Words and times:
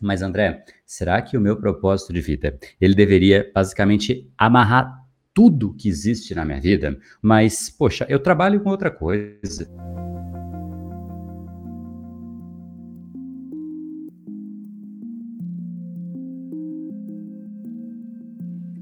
Mas 0.00 0.22
André, 0.22 0.64
será 0.86 1.20
que 1.20 1.36
o 1.36 1.40
meu 1.40 1.56
propósito 1.56 2.12
de 2.12 2.20
vida, 2.20 2.58
ele 2.80 2.94
deveria 2.94 3.50
basicamente 3.54 4.30
amarrar 4.36 5.04
tudo 5.34 5.74
que 5.74 5.88
existe 5.88 6.34
na 6.34 6.44
minha 6.44 6.60
vida? 6.60 6.98
Mas, 7.20 7.70
poxa, 7.70 8.06
eu 8.08 8.18
trabalho 8.18 8.60
com 8.60 8.70
outra 8.70 8.90
coisa. 8.90 9.68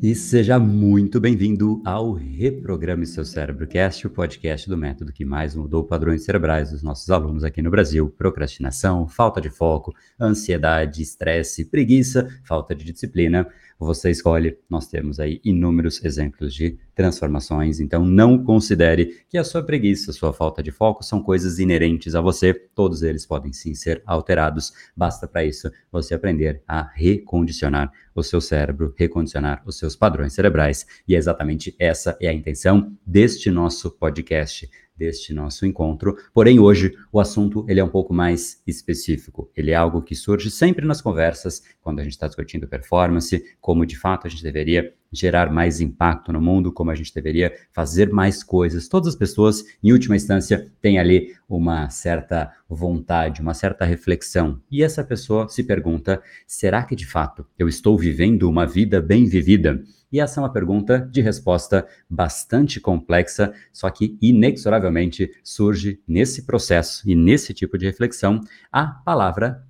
E 0.02 0.14
seja 0.14 0.58
muito 0.58 1.18
bem-vindo 1.18 1.80
ao 1.82 2.12
Reprograme 2.12 3.06
Seu 3.06 3.24
Cérebro 3.24 3.66
Cast, 3.66 4.06
o 4.06 4.10
podcast 4.10 4.68
do 4.68 4.76
método 4.76 5.10
que 5.10 5.24
mais 5.24 5.56
mudou 5.56 5.84
padrões 5.84 6.22
cerebrais 6.22 6.70
dos 6.70 6.82
nossos 6.82 7.08
alunos 7.08 7.42
aqui 7.42 7.62
no 7.62 7.70
Brasil. 7.70 8.10
Procrastinação, 8.10 9.09
falta 9.09 9.40
de 9.40 9.48
foco, 9.48 9.95
ansiedade, 10.20 11.00
estresse, 11.00 11.64
preguiça, 11.64 12.28
falta 12.45 12.74
de 12.74 12.84
disciplina 12.84 13.48
você 13.78 14.10
escolhe. 14.10 14.56
Nós 14.68 14.86
temos 14.86 15.20
aí 15.20 15.40
inúmeros 15.44 16.04
exemplos 16.04 16.54
de 16.54 16.78
transformações, 16.94 17.78
então 17.78 18.04
não 18.04 18.42
considere 18.42 19.20
que 19.28 19.36
a 19.36 19.44
sua 19.44 19.62
preguiça, 19.62 20.10
a 20.10 20.14
sua 20.14 20.32
falta 20.32 20.62
de 20.62 20.70
foco 20.70 21.02
são 21.02 21.22
coisas 21.22 21.58
inerentes 21.58 22.14
a 22.14 22.20
você. 22.20 22.54
Todos 22.54 23.02
eles 23.02 23.26
podem 23.26 23.52
sim 23.52 23.74
ser 23.74 24.02
alterados. 24.06 24.72
Basta 24.96 25.28
para 25.28 25.44
isso 25.44 25.70
você 25.92 26.14
aprender 26.14 26.62
a 26.66 26.82
recondicionar 26.94 27.92
o 28.14 28.22
seu 28.22 28.40
cérebro, 28.40 28.94
recondicionar 28.96 29.62
os 29.66 29.78
seus 29.78 29.94
padrões 29.94 30.32
cerebrais. 30.32 30.86
E 31.06 31.14
é 31.14 31.18
exatamente 31.18 31.74
essa 31.78 32.16
é 32.20 32.28
a 32.28 32.32
intenção 32.32 32.96
deste 33.06 33.50
nosso 33.50 33.90
podcast 33.90 34.68
deste 34.96 35.32
nosso 35.32 35.66
encontro. 35.66 36.16
Porém, 36.32 36.59
hoje 36.59 36.95
o 37.12 37.20
assunto 37.20 37.64
ele 37.68 37.80
é 37.80 37.84
um 37.84 37.88
pouco 37.88 38.14
mais 38.14 38.62
específico. 38.66 39.50
Ele 39.56 39.70
é 39.70 39.74
algo 39.74 40.02
que 40.02 40.14
surge 40.14 40.50
sempre 40.50 40.86
nas 40.86 41.00
conversas, 41.00 41.62
quando 41.80 42.00
a 42.00 42.02
gente 42.02 42.12
está 42.12 42.27
discutindo 42.27 42.66
performance, 42.66 43.45
como 43.60 43.86
de 43.86 43.98
fato 43.98 44.27
a 44.27 44.30
gente 44.30 44.42
deveria 44.42 44.92
gerar 45.12 45.50
mais 45.52 45.80
impacto 45.80 46.33
no 46.33 46.41
mundo, 46.41 46.72
como 46.72 46.91
a 46.91 46.94
gente 46.94 47.14
deveria 47.14 47.52
fazer 47.72 48.11
mais 48.11 48.42
coisas. 48.42 48.89
Todas 48.89 49.08
as 49.08 49.17
pessoas, 49.17 49.64
em 49.83 49.92
última 49.92 50.17
instância, 50.17 50.70
têm 50.80 50.98
ali 50.98 51.34
uma 51.48 51.89
certa 51.91 52.52
vontade, 52.69 53.41
uma 53.41 53.55
certa 53.55 53.84
reflexão. 53.84 54.61
E 54.70 54.83
essa 54.83 55.05
pessoa 55.05 55.48
se 55.48 55.62
pergunta: 55.62 56.22
será 56.47 56.83
que 56.83 56.97
de 56.97 57.06
fato 57.06 57.47
eu 57.58 57.69
estou 57.69 57.97
vivendo 57.97 58.48
uma 58.48 58.67
vida 58.67 59.00
bem 59.00 59.24
vivida? 59.27 59.83
E 60.12 60.20
essa 60.20 60.40
é 60.40 60.42
uma 60.42 60.52
pergunta 60.52 60.98
de 61.10 61.20
resposta 61.20 61.86
bastante 62.08 62.80
complexa, 62.80 63.52
só 63.72 63.90
que 63.90 64.16
inexoravelmente 64.20 65.30
surge 65.42 66.00
nesse 66.06 66.46
processo 66.46 67.08
e 67.08 67.14
nesse 67.14 67.52
tipo 67.52 67.76
de 67.76 67.86
reflexão 67.86 68.40
a 68.70 68.86
palavra 68.86 69.66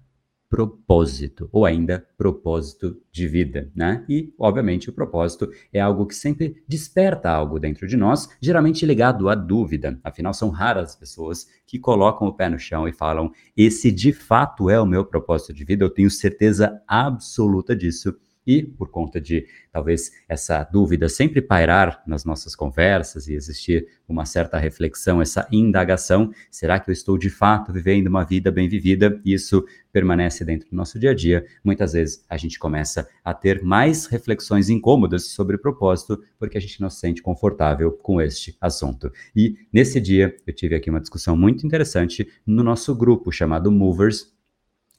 propósito, 0.49 1.49
ou 1.53 1.67
ainda 1.67 2.07
propósito 2.17 2.97
de 3.11 3.27
vida, 3.27 3.71
né? 3.75 4.05
E, 4.09 4.33
obviamente, 4.39 4.89
o 4.89 4.93
propósito 4.93 5.51
é 5.73 5.81
algo 5.81 6.07
que 6.07 6.15
sempre 6.15 6.63
desperta 6.69 7.29
algo 7.31 7.59
dentro 7.59 7.87
de 7.87 7.97
nós, 7.97 8.29
geralmente 8.41 8.87
ligado 8.87 9.29
à 9.29 9.35
dúvida. 9.35 9.99
Afinal, 10.05 10.33
são 10.33 10.49
raras 10.49 10.91
as 10.91 10.97
pessoas 10.97 11.49
que 11.67 11.79
colocam 11.79 12.29
o 12.29 12.33
pé 12.33 12.49
no 12.49 12.59
chão 12.59 12.87
e 12.87 12.93
falam: 12.93 13.33
esse 13.57 13.91
de 13.91 14.13
fato 14.13 14.71
é 14.71 14.81
o 14.81 14.87
meu 14.87 15.05
propósito 15.05 15.53
de 15.53 15.65
vida, 15.65 15.85
eu 15.85 15.91
tenho 15.91 16.11
certeza 16.11 16.81
absoluta 16.87 17.75
disso. 17.75 18.15
E 18.47 18.63
por 18.63 18.91
conta 18.91 19.21
de 19.21 19.47
talvez 19.73 20.13
essa 20.29 20.63
dúvida 20.65 21.09
sempre 21.09 21.43
pairar 21.43 22.03
nas 22.07 22.25
nossas 22.25 22.55
conversas 22.55 23.27
e 23.27 23.35
existir 23.35 23.87
uma 24.09 24.25
certa 24.25 24.59
reflexão, 24.59 25.21
essa 25.21 25.49
indagação, 25.51 26.31
será 26.51 26.79
que 26.79 26.89
eu 26.89 26.93
estou 26.93 27.19
de 27.19 27.29
fato 27.29 27.73
vivendo 27.73 28.07
uma 28.07 28.25
vida 28.25 28.51
bem 28.51 28.69
vivida? 28.69 29.21
Isso 29.25 29.65
permanece 29.93 30.45
dentro 30.45 30.69
do 30.71 30.77
nosso 30.77 30.99
dia 30.99 31.11
a 31.11 31.15
dia. 31.15 31.45
Muitas 31.65 31.95
vezes 31.95 32.25
a 32.29 32.37
gente 32.37 32.59
começa 32.59 33.09
a 33.25 33.35
ter 33.35 33.63
mais 33.63 34.07
reflexões 34.07 34.69
incômodas 34.69 35.29
sobre 35.29 35.57
o 35.57 35.59
propósito 35.59 36.23
porque 36.39 36.57
a 36.59 36.61
gente 36.61 36.81
não 36.81 36.91
se 36.91 37.01
sente 37.01 37.23
confortável 37.23 37.91
com 37.91 38.21
este 38.21 38.57
assunto. 38.61 39.11
E 39.35 39.57
nesse 39.73 40.01
dia 40.01 40.37
eu 40.47 40.55
tive 40.55 40.75
aqui 40.77 40.89
uma 40.89 41.01
discussão 41.01 41.37
muito 41.37 41.67
interessante 41.67 42.29
no 42.47 42.63
nosso 42.63 42.95
grupo 42.95 43.33
chamado 43.33 43.73
Movers 43.73 44.37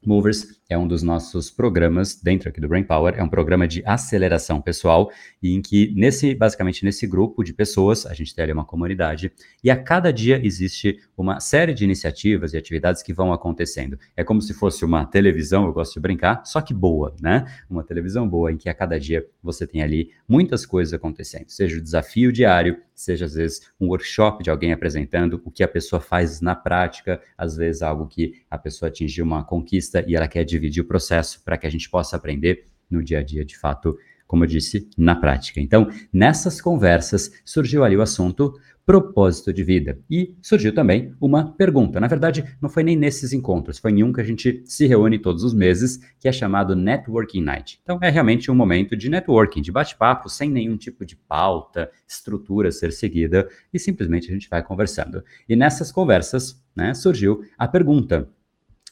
Movers 0.05 0.56
é 0.69 0.77
um 0.77 0.87
dos 0.87 1.01
nossos 1.01 1.49
programas 1.49 2.21
dentro 2.21 2.49
aqui 2.49 2.59
do 2.59 2.67
Brain 2.67 2.83
Power, 2.83 3.13
é 3.17 3.23
um 3.23 3.29
programa 3.29 3.67
de 3.67 3.81
aceleração 3.85 4.61
pessoal 4.61 5.11
e 5.41 5.53
em 5.53 5.61
que 5.61 5.93
nesse 5.95 6.35
basicamente 6.35 6.83
nesse 6.83 7.07
grupo 7.07 7.43
de 7.43 7.53
pessoas, 7.53 8.05
a 8.05 8.13
gente 8.13 8.35
tem 8.35 8.43
ali 8.43 8.51
uma 8.51 8.65
comunidade 8.65 9.31
e 9.63 9.71
a 9.71 9.75
cada 9.81 10.11
dia 10.11 10.39
existe 10.45 10.99
uma 11.17 11.39
série 11.39 11.73
de 11.73 11.83
iniciativas 11.83 12.53
e 12.53 12.57
atividades 12.57 13.01
que 13.01 13.13
vão 13.13 13.31
acontecendo. 13.31 13.97
É 14.15 14.23
como 14.23 14.41
se 14.41 14.53
fosse 14.53 14.83
uma 14.83 15.05
televisão, 15.05 15.65
eu 15.65 15.73
gosto 15.73 15.93
de 15.93 15.99
brincar, 15.99 16.45
só 16.45 16.59
que 16.61 16.73
boa, 16.73 17.15
né? 17.21 17.45
Uma 17.69 17.83
televisão 17.83 18.27
boa 18.27 18.51
em 18.51 18.57
que 18.57 18.69
a 18.69 18.73
cada 18.73 18.99
dia 18.99 19.25
você 19.41 19.65
tem 19.65 19.81
ali 19.81 20.11
muitas 20.27 20.65
coisas 20.65 20.93
acontecendo, 20.93 21.49
seja 21.49 21.77
o 21.77 21.81
desafio 21.81 22.31
diário, 22.31 22.77
seja 22.93 23.25
às 23.25 23.35
vezes 23.35 23.61
um 23.79 23.87
workshop 23.87 24.43
de 24.43 24.49
alguém 24.49 24.73
apresentando 24.73 25.41
o 25.45 25.51
que 25.51 25.63
a 25.63 25.67
pessoa 25.67 25.99
faz 25.99 26.41
na 26.41 26.55
prática, 26.55 27.21
às 27.37 27.55
vezes 27.55 27.81
algo 27.81 28.07
que 28.07 28.41
a 28.49 28.57
pessoa 28.57 28.89
atingiu 28.89 29.23
uma 29.23 29.43
conquista 29.43 30.03
e 30.07 30.15
ela 30.15 30.27
quer 30.27 30.43
dividir 30.57 30.81
o 30.81 30.87
processo 30.87 31.43
para 31.43 31.57
que 31.57 31.67
a 31.67 31.69
gente 31.69 31.89
possa 31.89 32.15
aprender 32.15 32.65
no 32.89 33.03
dia 33.03 33.19
a 33.19 33.23
dia, 33.23 33.45
de 33.45 33.57
fato, 33.57 33.97
como 34.25 34.43
eu 34.43 34.47
disse, 34.47 34.89
na 34.97 35.15
prática. 35.15 35.61
Então, 35.61 35.89
nessas 36.11 36.59
conversas 36.59 37.31
surgiu 37.45 37.83
ali 37.83 37.95
o 37.95 38.01
assunto 38.01 38.53
propósito 38.87 39.51
de 39.51 39.65
vida. 39.65 39.99
E 40.09 40.33
surgiu 40.41 40.73
também 40.73 41.13
uma 41.19 41.51
pergunta. 41.51 41.99
Na 41.99 42.07
verdade, 42.07 42.45
não 42.61 42.69
foi 42.69 42.83
nem 42.83 42.95
nesses 42.95 43.33
encontros, 43.33 43.77
foi 43.77 43.91
em 43.91 44.01
um 44.01 44.13
que 44.13 44.21
a 44.21 44.23
gente 44.23 44.63
se 44.65 44.87
reúne 44.87 45.19
todos 45.19 45.43
os 45.43 45.53
meses, 45.53 45.99
que 46.17 46.25
é 46.25 46.31
chamado 46.31 46.73
Networking 46.73 47.41
Night. 47.41 47.81
Então, 47.83 47.99
é 48.01 48.09
realmente 48.09 48.49
um 48.49 48.55
momento 48.55 48.95
de 48.95 49.09
networking, 49.09 49.61
de 49.61 49.73
bate-papo, 49.73 50.29
sem 50.29 50.49
nenhum 50.49 50.77
tipo 50.77 51.05
de 51.05 51.17
pauta, 51.17 51.91
estrutura 52.07 52.69
a 52.69 52.71
ser 52.71 52.93
seguida, 52.93 53.49
e 53.73 53.77
simplesmente 53.77 54.29
a 54.29 54.33
gente 54.33 54.47
vai 54.49 54.63
conversando. 54.63 55.21
E 55.49 55.55
nessas 55.55 55.91
conversas, 55.91 56.63
né, 56.73 56.93
surgiu 56.93 57.43
a 57.57 57.67
pergunta: 57.67 58.29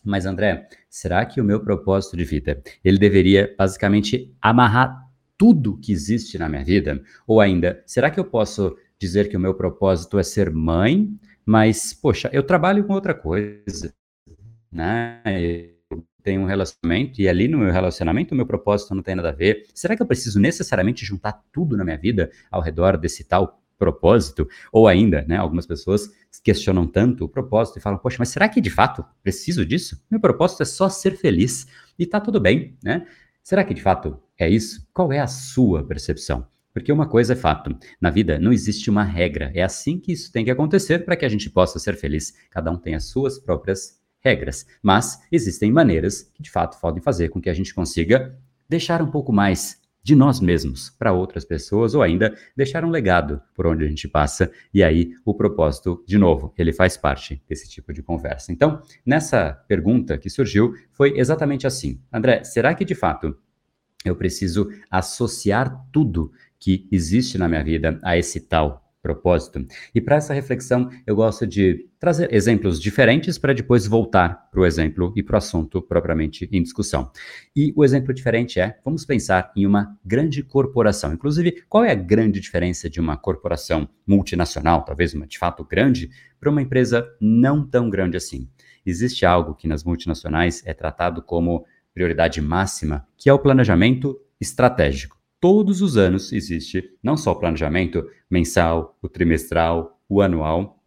mas 0.05 0.25
André, 0.25 0.67
será 0.89 1.25
que 1.25 1.41
o 1.41 1.43
meu 1.43 1.59
propósito 1.59 2.16
de 2.16 2.23
vida, 2.23 2.61
ele 2.83 2.97
deveria 2.97 3.53
basicamente 3.57 4.33
amarrar 4.41 5.03
tudo 5.38 5.77
que 5.79 5.91
existe 5.91 6.38
na 6.38 6.47
minha 6.47 6.63
vida? 6.63 7.01
Ou 7.27 7.41
ainda, 7.41 7.83
será 7.85 8.09
que 8.09 8.19
eu 8.19 8.25
posso 8.25 8.75
dizer 8.99 9.29
que 9.29 9.35
o 9.35 9.39
meu 9.39 9.53
propósito 9.53 10.17
é 10.17 10.23
ser 10.23 10.51
mãe, 10.51 11.09
mas, 11.45 11.93
poxa, 11.93 12.29
eu 12.31 12.43
trabalho 12.43 12.85
com 12.85 12.93
outra 12.93 13.13
coisa, 13.13 13.93
né? 14.71 15.21
Eu 15.89 16.03
tenho 16.23 16.41
um 16.41 16.45
relacionamento 16.45 17.22
e 17.22 17.29
ali 17.29 17.47
no 17.47 17.59
meu 17.59 17.72
relacionamento 17.72 18.33
o 18.33 18.37
meu 18.37 18.45
propósito 18.45 18.95
não 18.95 19.03
tem 19.03 19.16
nada 19.16 19.29
a 19.29 19.33
ver. 19.33 19.63
Será 19.73 19.95
que 19.95 20.01
eu 20.01 20.07
preciso 20.07 20.39
necessariamente 20.39 21.05
juntar 21.05 21.43
tudo 21.51 21.77
na 21.77 21.83
minha 21.83 21.97
vida 21.97 22.31
ao 22.49 22.61
redor 22.61 22.97
desse 22.97 23.23
tal 23.23 23.61
propósito? 23.77 24.47
Ou 24.72 24.87
ainda, 24.87 25.23
né, 25.27 25.37
algumas 25.37 25.67
pessoas 25.67 26.09
questionam 26.44 26.88
tanto 26.88 27.25
o 27.25 27.29
propósito 27.29 27.78
e 27.78 27.81
falam, 27.81 28.00
poxa, 28.00 28.18
mas 28.19 28.29
será 28.29 28.47
que 28.50 28.62
de 28.62 28.69
fato 28.69 29.06
preciso 29.22 29.66
disso? 29.66 30.03
Meu 30.09 30.19
propósito 30.19 30.63
é 30.63 30.66
só 30.66 30.90
ser 30.90 31.18
feliz 31.18 31.68
e 31.97 32.06
tá 32.06 32.19
tudo 32.19 32.40
bem, 32.40 32.78
né? 32.84 33.06
Será 33.44 33.63
que 33.63 33.73
de 33.73 33.81
fato 33.81 34.19
é 34.38 34.50
isso? 34.50 34.88
Qual 34.94 35.12
é 35.12 35.19
a 35.19 35.28
sua 35.28 35.85
percepção? 35.85 36.47
Porque 36.73 36.91
uma 36.91 37.07
coisa 37.07 37.34
é 37.34 37.35
fato: 37.35 37.73
na 38.01 38.09
vida 38.09 38.38
não 38.38 38.51
existe 38.51 38.90
uma 38.90 39.03
regra. 39.03 39.51
É 39.56 39.63
assim 39.63 39.97
que 39.97 40.12
isso 40.12 40.31
tem 40.31 40.44
que 40.44 40.51
acontecer 40.51 41.06
para 41.06 41.16
que 41.16 41.23
a 41.23 41.29
gente 41.29 41.50
possa 41.50 41.79
ser 41.79 41.96
feliz. 41.96 42.34
Cada 42.50 42.69
um 42.69 42.78
tem 42.78 42.96
as 42.96 43.06
suas 43.06 43.40
próprias 43.40 44.02
regras. 44.19 44.66
Mas 44.81 45.22
existem 45.31 45.72
maneiras 45.72 46.23
que 46.34 46.41
de 46.41 46.50
fato 46.52 46.78
podem 46.81 47.02
fazer 47.02 47.29
com 47.29 47.40
que 47.40 47.50
a 47.50 47.53
gente 47.53 47.73
consiga 47.73 48.38
deixar 48.67 49.02
um 49.02 49.09
pouco 49.09 49.31
mais 49.31 49.79
de 50.05 50.16
nós 50.16 50.39
mesmos 50.39 50.91
para 50.91 51.11
outras 51.11 51.43
pessoas 51.43 51.95
ou 51.95 52.03
ainda 52.03 52.38
deixar 52.55 52.85
um 52.85 52.91
legado 52.91 53.41
por 53.55 53.66
onde 53.66 53.83
a 53.83 53.88
gente 53.88 54.07
passa. 54.07 54.51
E 54.71 54.83
aí 54.83 55.13
o 55.25 55.33
propósito, 55.33 56.03
de 56.05 56.19
novo, 56.19 56.53
ele 56.55 56.71
faz 56.71 56.95
parte 56.95 57.41
desse 57.49 57.67
tipo 57.67 57.91
de 57.91 58.03
conversa. 58.03 58.51
Então, 58.51 58.79
nessa 59.03 59.51
pergunta 59.67 60.16
que 60.16 60.29
surgiu, 60.29 60.75
foi 60.91 61.17
exatamente 61.17 61.66
assim: 61.66 61.99
André, 62.13 62.43
será 62.43 62.75
que 62.75 62.85
de 62.85 62.93
fato 62.93 63.35
eu 64.05 64.16
preciso 64.16 64.69
associar 64.91 65.75
tudo 65.91 66.31
que 66.59 66.87
existe 66.91 67.40
na 67.40 67.49
minha 67.49 67.63
vida 67.63 67.99
a 68.03 68.16
esse 68.16 68.40
tal 68.41 68.84
propósito. 69.05 69.63
E 69.93 70.02
para 70.02 70.16
essa 70.16 70.34
reflexão, 70.34 70.90
eu 71.05 71.16
gosto 71.16 71.46
de 71.46 71.87
trazer 71.99 72.34
exemplos 72.34 72.81
diferentes 72.81 73.37
para 73.37 73.53
depois 73.53 73.85
voltar 73.85 74.49
para 74.49 74.59
o 74.59 74.66
exemplo 74.66 75.13
e 75.16 75.22
para 75.22 75.35
o 75.35 75.37
assunto 75.37 75.79
propriamente 75.79 76.49
em 76.52 76.63
discussão. 76.63 77.11
E 77.55 77.72
o 77.75 77.85
exemplo 77.85 78.11
diferente 78.11 78.59
é: 78.59 78.79
vamos 78.84 79.05
pensar 79.05 79.52
em 79.55 79.67
uma 79.67 79.96
grande 80.03 80.41
corporação. 80.41 81.13
Inclusive, 81.13 81.63
qual 81.69 81.84
é 81.84 81.91
a 81.91 81.96
grande 81.96 82.40
diferença 82.40 82.90
de 82.90 82.99
uma 82.99 83.16
corporação 83.16 83.87
multinacional, 84.07 84.84
talvez 84.84 85.13
uma 85.13 85.28
de 85.28 85.37
fato 85.37 85.63
grande, 85.63 86.09
para 86.40 86.49
uma 86.49 86.63
empresa 86.63 87.08
não 87.22 87.63
tão 87.63 87.91
grande 87.91 88.17
assim? 88.17 88.49
Existe 88.84 89.23
algo 89.23 89.53
que 89.53 89.67
nas 89.67 89.84
multinacionais 89.84 90.63
é 90.66 90.73
tratado 90.73 91.22
como 91.22 91.63
prioridade 91.93 92.41
máxima, 92.41 93.08
que 93.16 93.29
é 93.29 93.34
o 93.34 93.40
planejamento 93.40 94.19
estratégico 94.41 95.15
todos 95.46 95.80
os 95.80 95.96
anos 95.96 96.34
existe 96.34 96.90
não 97.03 97.16
só 97.16 97.32
o 97.32 97.36
planejamento 97.36 98.03
mensal, 98.28 98.97
o 99.00 99.08
trimestral, 99.08 100.02
o 100.09 100.20
anual, 100.20 100.84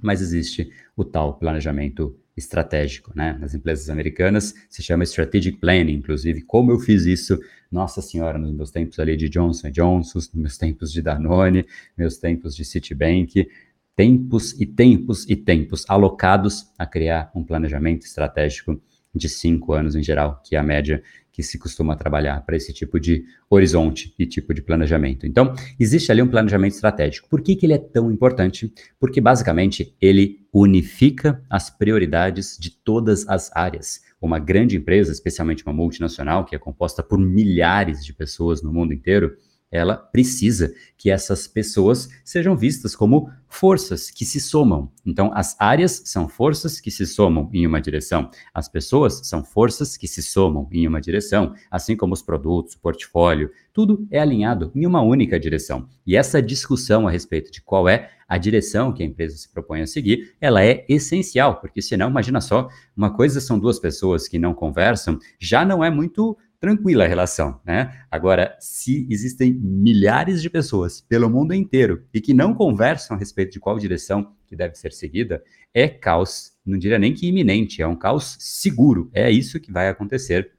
mas 0.00 0.22
existe 0.22 0.70
o 0.96 1.04
tal 1.04 1.36
planejamento 1.36 2.16
estratégico, 2.36 3.10
né? 3.12 3.36
Nas 3.40 3.54
empresas 3.54 3.90
americanas 3.90 4.54
se 4.70 4.84
chama 4.84 5.02
strategic 5.02 5.58
planning, 5.58 5.94
inclusive 5.94 6.42
como 6.42 6.70
eu 6.70 6.78
fiz 6.78 7.06
isso, 7.06 7.40
nossa 7.72 8.00
senhora, 8.00 8.38
nos 8.38 8.52
meus 8.52 8.70
tempos 8.70 9.00
ali 9.00 9.16
de 9.16 9.28
Johnson 9.28 9.68
Johnson, 9.72 10.18
nos 10.18 10.32
meus 10.32 10.56
tempos 10.56 10.92
de 10.92 11.02
Danone, 11.02 11.66
meus 11.96 12.18
tempos 12.18 12.54
de 12.54 12.64
Citibank, 12.64 13.48
tempos 13.96 14.52
e 14.60 14.64
tempos 14.64 15.28
e 15.28 15.34
tempos 15.34 15.84
alocados 15.88 16.72
a 16.78 16.86
criar 16.86 17.32
um 17.34 17.42
planejamento 17.42 18.06
estratégico 18.06 18.80
de 19.12 19.28
cinco 19.28 19.72
anos 19.72 19.96
em 19.96 20.04
geral, 20.04 20.40
que 20.44 20.54
é 20.54 20.58
a 20.60 20.62
média 20.62 21.02
que 21.38 21.42
se 21.44 21.56
costuma 21.56 21.94
trabalhar 21.94 22.44
para 22.44 22.56
esse 22.56 22.72
tipo 22.72 22.98
de 22.98 23.24
horizonte 23.48 24.12
e 24.18 24.26
tipo 24.26 24.52
de 24.52 24.60
planejamento. 24.60 25.24
Então, 25.24 25.54
existe 25.78 26.10
ali 26.10 26.20
um 26.20 26.26
planejamento 26.26 26.72
estratégico. 26.72 27.28
Por 27.28 27.40
que, 27.42 27.54
que 27.54 27.64
ele 27.64 27.74
é 27.74 27.78
tão 27.78 28.10
importante? 28.10 28.72
Porque, 28.98 29.20
basicamente, 29.20 29.94
ele 30.00 30.44
unifica 30.52 31.40
as 31.48 31.70
prioridades 31.70 32.58
de 32.58 32.72
todas 32.72 33.24
as 33.28 33.54
áreas. 33.54 34.00
Uma 34.20 34.40
grande 34.40 34.76
empresa, 34.76 35.12
especialmente 35.12 35.64
uma 35.64 35.72
multinacional, 35.72 36.44
que 36.44 36.56
é 36.56 36.58
composta 36.58 37.04
por 37.04 37.20
milhares 37.20 38.04
de 38.04 38.12
pessoas 38.12 38.60
no 38.60 38.72
mundo 38.72 38.92
inteiro, 38.92 39.36
ela 39.70 39.96
precisa 39.96 40.72
que 40.96 41.10
essas 41.10 41.46
pessoas 41.46 42.08
sejam 42.24 42.56
vistas 42.56 42.96
como 42.96 43.30
forças 43.48 44.10
que 44.10 44.24
se 44.24 44.40
somam. 44.40 44.90
Então, 45.06 45.30
as 45.34 45.56
áreas 45.58 46.02
são 46.04 46.28
forças 46.28 46.80
que 46.80 46.90
se 46.90 47.06
somam 47.06 47.48
em 47.52 47.66
uma 47.66 47.80
direção, 47.80 48.30
as 48.52 48.68
pessoas 48.68 49.26
são 49.26 49.44
forças 49.44 49.96
que 49.96 50.06
se 50.08 50.22
somam 50.22 50.68
em 50.72 50.86
uma 50.86 51.00
direção, 51.00 51.54
assim 51.70 51.96
como 51.96 52.14
os 52.14 52.22
produtos, 52.22 52.74
o 52.74 52.80
portfólio, 52.80 53.50
tudo 53.72 54.06
é 54.10 54.18
alinhado 54.18 54.72
em 54.74 54.86
uma 54.86 55.00
única 55.00 55.38
direção. 55.38 55.88
E 56.06 56.16
essa 56.16 56.42
discussão 56.42 57.06
a 57.06 57.10
respeito 57.10 57.50
de 57.50 57.62
qual 57.62 57.88
é 57.88 58.10
a 58.28 58.36
direção 58.36 58.92
que 58.92 59.02
a 59.02 59.06
empresa 59.06 59.36
se 59.38 59.50
propõe 59.50 59.80
a 59.80 59.86
seguir, 59.86 60.34
ela 60.38 60.62
é 60.62 60.84
essencial, 60.88 61.60
porque 61.60 61.80
senão, 61.80 62.10
imagina 62.10 62.40
só, 62.42 62.68
uma 62.94 63.10
coisa 63.10 63.40
são 63.40 63.58
duas 63.58 63.78
pessoas 63.78 64.28
que 64.28 64.38
não 64.38 64.52
conversam, 64.52 65.18
já 65.38 65.64
não 65.64 65.82
é 65.82 65.88
muito 65.90 66.36
tranquila 66.60 67.04
a 67.04 67.06
relação, 67.06 67.60
né? 67.64 68.04
Agora, 68.10 68.56
se 68.58 69.06
existem 69.10 69.52
milhares 69.52 70.42
de 70.42 70.50
pessoas 70.50 71.00
pelo 71.00 71.30
mundo 71.30 71.54
inteiro 71.54 72.04
e 72.12 72.20
que 72.20 72.34
não 72.34 72.54
conversam 72.54 73.16
a 73.16 73.18
respeito 73.20 73.52
de 73.52 73.60
qual 73.60 73.78
direção 73.78 74.34
que 74.46 74.56
deve 74.56 74.74
ser 74.74 74.92
seguida, 74.92 75.42
é 75.72 75.88
caos, 75.88 76.52
não 76.64 76.78
diria 76.78 76.98
nem 76.98 77.14
que 77.14 77.28
iminente, 77.28 77.82
é 77.82 77.86
um 77.86 77.96
caos 77.96 78.36
seguro. 78.40 79.10
É 79.12 79.30
isso 79.30 79.60
que 79.60 79.70
vai 79.70 79.88
acontecer. 79.88 80.52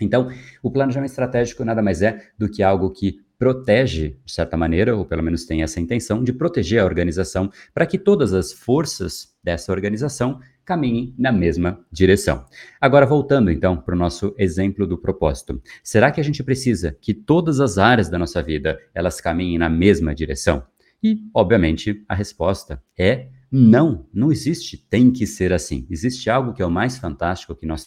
Então, 0.00 0.28
o 0.62 0.70
planejamento 0.70 1.10
estratégico 1.10 1.64
nada 1.64 1.82
mais 1.82 2.02
é 2.02 2.30
do 2.38 2.48
que 2.48 2.62
algo 2.62 2.90
que 2.90 3.20
protege, 3.38 4.16
de 4.24 4.32
certa 4.32 4.56
maneira, 4.56 4.96
ou 4.96 5.04
pelo 5.04 5.22
menos 5.22 5.44
tem 5.44 5.64
essa 5.64 5.80
intenção, 5.80 6.22
de 6.22 6.32
proteger 6.32 6.80
a 6.80 6.84
organização 6.84 7.50
para 7.74 7.86
que 7.86 7.98
todas 7.98 8.32
as 8.32 8.52
forças 8.52 9.34
dessa 9.42 9.72
organização 9.72 10.38
caminhem 10.64 11.14
na 11.18 11.32
mesma 11.32 11.84
direção. 11.90 12.44
Agora, 12.80 13.06
voltando 13.06 13.50
então 13.50 13.76
para 13.76 13.94
o 13.94 13.98
nosso 13.98 14.34
exemplo 14.38 14.86
do 14.86 14.98
propósito. 14.98 15.60
Será 15.82 16.10
que 16.10 16.20
a 16.20 16.24
gente 16.24 16.42
precisa 16.42 16.96
que 17.00 17.12
todas 17.12 17.60
as 17.60 17.78
áreas 17.78 18.08
da 18.08 18.18
nossa 18.18 18.42
vida 18.42 18.78
elas 18.94 19.20
caminhem 19.20 19.58
na 19.58 19.68
mesma 19.68 20.14
direção? 20.14 20.64
E, 21.02 21.28
obviamente, 21.34 22.04
a 22.08 22.14
resposta 22.14 22.82
é 22.96 23.28
não, 23.50 24.06
não 24.14 24.32
existe 24.32 24.76
tem 24.76 25.10
que 25.10 25.26
ser 25.26 25.52
assim. 25.52 25.86
Existe 25.90 26.30
algo 26.30 26.54
que 26.54 26.62
é 26.62 26.66
o 26.66 26.70
mais 26.70 26.96
fantástico 26.96 27.54
que 27.54 27.66
nós 27.66 27.86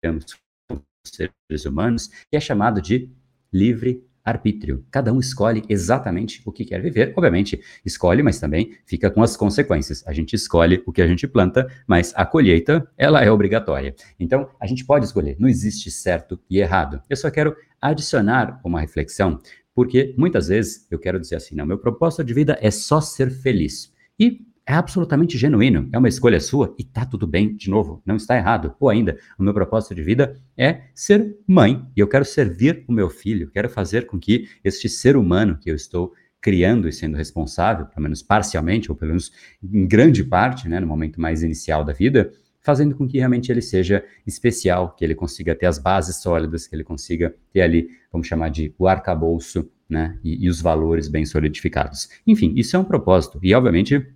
temos 0.00 0.24
como 0.68 0.82
seres 1.04 1.64
humanos, 1.66 2.08
que 2.30 2.36
é 2.36 2.40
chamado 2.40 2.80
de 2.80 3.10
livre 3.52 4.07
arbítrio. 4.28 4.84
Cada 4.90 5.12
um 5.12 5.18
escolhe 5.18 5.62
exatamente 5.68 6.42
o 6.44 6.52
que 6.52 6.64
quer 6.64 6.80
viver. 6.80 7.12
Obviamente, 7.16 7.60
escolhe, 7.84 8.22
mas 8.22 8.38
também 8.38 8.76
fica 8.84 9.10
com 9.10 9.22
as 9.22 9.36
consequências. 9.36 10.02
A 10.06 10.12
gente 10.12 10.34
escolhe 10.34 10.82
o 10.86 10.92
que 10.92 11.02
a 11.02 11.06
gente 11.06 11.26
planta, 11.26 11.66
mas 11.86 12.12
a 12.16 12.24
colheita, 12.24 12.88
ela 12.96 13.22
é 13.22 13.30
obrigatória. 13.30 13.94
Então, 14.18 14.48
a 14.60 14.66
gente 14.66 14.84
pode 14.84 15.04
escolher. 15.04 15.36
Não 15.38 15.48
existe 15.48 15.90
certo 15.90 16.38
e 16.48 16.58
errado. 16.58 17.02
Eu 17.08 17.16
só 17.16 17.30
quero 17.30 17.54
adicionar 17.80 18.60
uma 18.64 18.80
reflexão, 18.80 19.38
porque 19.74 20.14
muitas 20.18 20.48
vezes 20.48 20.86
eu 20.90 20.98
quero 20.98 21.20
dizer 21.20 21.36
assim, 21.36 21.54
não, 21.54 21.66
meu 21.66 21.78
propósito 21.78 22.24
de 22.24 22.34
vida 22.34 22.58
é 22.60 22.70
só 22.70 23.00
ser 23.00 23.30
feliz. 23.30 23.92
E 24.18 24.47
é 24.68 24.74
absolutamente 24.74 25.38
genuíno, 25.38 25.88
é 25.90 25.96
uma 25.96 26.10
escolha 26.10 26.38
sua 26.38 26.74
e 26.78 26.84
tá 26.84 27.06
tudo 27.06 27.26
bem, 27.26 27.56
de 27.56 27.70
novo, 27.70 28.02
não 28.04 28.16
está 28.16 28.36
errado. 28.36 28.74
Ou 28.78 28.90
ainda, 28.90 29.18
o 29.38 29.42
meu 29.42 29.54
propósito 29.54 29.94
de 29.94 30.02
vida 30.02 30.36
é 30.58 30.82
ser 30.94 31.38
mãe 31.46 31.82
e 31.96 32.00
eu 32.00 32.06
quero 32.06 32.26
servir 32.26 32.84
o 32.86 32.92
meu 32.92 33.08
filho, 33.08 33.50
quero 33.50 33.70
fazer 33.70 34.04
com 34.04 34.18
que 34.20 34.46
este 34.62 34.86
ser 34.86 35.16
humano 35.16 35.56
que 35.58 35.70
eu 35.70 35.74
estou 35.74 36.12
criando 36.38 36.86
e 36.86 36.92
sendo 36.92 37.16
responsável, 37.16 37.86
pelo 37.86 38.02
menos 38.02 38.22
parcialmente, 38.22 38.92
ou 38.92 38.96
pelo 38.96 39.12
menos 39.12 39.32
em 39.62 39.88
grande 39.88 40.22
parte, 40.22 40.68
né, 40.68 40.78
no 40.78 40.86
momento 40.86 41.18
mais 41.18 41.42
inicial 41.42 41.82
da 41.82 41.94
vida, 41.94 42.30
fazendo 42.60 42.94
com 42.94 43.08
que 43.08 43.16
realmente 43.16 43.50
ele 43.50 43.62
seja 43.62 44.04
especial, 44.26 44.94
que 44.94 45.02
ele 45.02 45.14
consiga 45.14 45.54
ter 45.54 45.64
as 45.64 45.78
bases 45.78 46.20
sólidas, 46.20 46.66
que 46.66 46.76
ele 46.76 46.84
consiga 46.84 47.34
ter 47.54 47.62
ali, 47.62 47.88
vamos 48.12 48.26
chamar 48.26 48.50
de 48.50 48.74
o 48.78 48.86
arcabouço, 48.86 49.66
né, 49.88 50.18
e, 50.22 50.44
e 50.44 50.50
os 50.50 50.60
valores 50.60 51.08
bem 51.08 51.24
solidificados. 51.24 52.10
Enfim, 52.26 52.52
isso 52.54 52.76
é 52.76 52.78
um 52.78 52.84
propósito 52.84 53.38
e, 53.42 53.54
obviamente, 53.54 54.06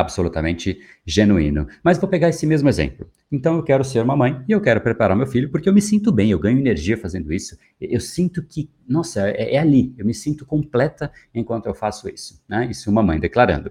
absolutamente 0.00 0.80
genuíno. 1.04 1.66
Mas 1.82 1.98
vou 1.98 2.08
pegar 2.08 2.28
esse 2.28 2.46
mesmo 2.46 2.68
exemplo. 2.68 3.08
Então 3.30 3.56
eu 3.56 3.62
quero 3.62 3.84
ser 3.84 4.00
uma 4.00 4.16
mãe 4.16 4.42
e 4.48 4.52
eu 4.52 4.60
quero 4.60 4.80
preparar 4.80 5.16
meu 5.16 5.26
filho 5.26 5.50
porque 5.50 5.68
eu 5.68 5.72
me 5.72 5.82
sinto 5.82 6.10
bem, 6.10 6.30
eu 6.30 6.38
ganho 6.38 6.58
energia 6.58 6.96
fazendo 6.96 7.32
isso. 7.32 7.56
Eu 7.80 8.00
sinto 8.00 8.42
que, 8.42 8.70
nossa, 8.88 9.28
é, 9.28 9.54
é 9.54 9.58
ali, 9.58 9.94
eu 9.98 10.04
me 10.04 10.14
sinto 10.14 10.44
completa 10.44 11.12
enquanto 11.34 11.66
eu 11.66 11.74
faço 11.74 12.08
isso. 12.08 12.42
Né? 12.48 12.68
Isso 12.70 12.90
uma 12.90 13.02
mãe 13.02 13.20
declarando. 13.20 13.70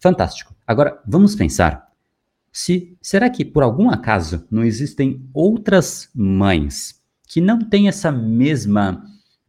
Fantástico. 0.00 0.54
Agora 0.66 1.00
vamos 1.06 1.34
pensar 1.34 1.86
se 2.52 2.96
será 3.02 3.28
que 3.28 3.44
por 3.44 3.62
algum 3.62 3.90
acaso 3.90 4.46
não 4.50 4.64
existem 4.64 5.28
outras 5.34 6.08
mães 6.14 7.02
que 7.28 7.40
não 7.40 7.58
têm 7.58 7.86
essa 7.86 8.10
mesma 8.10 9.04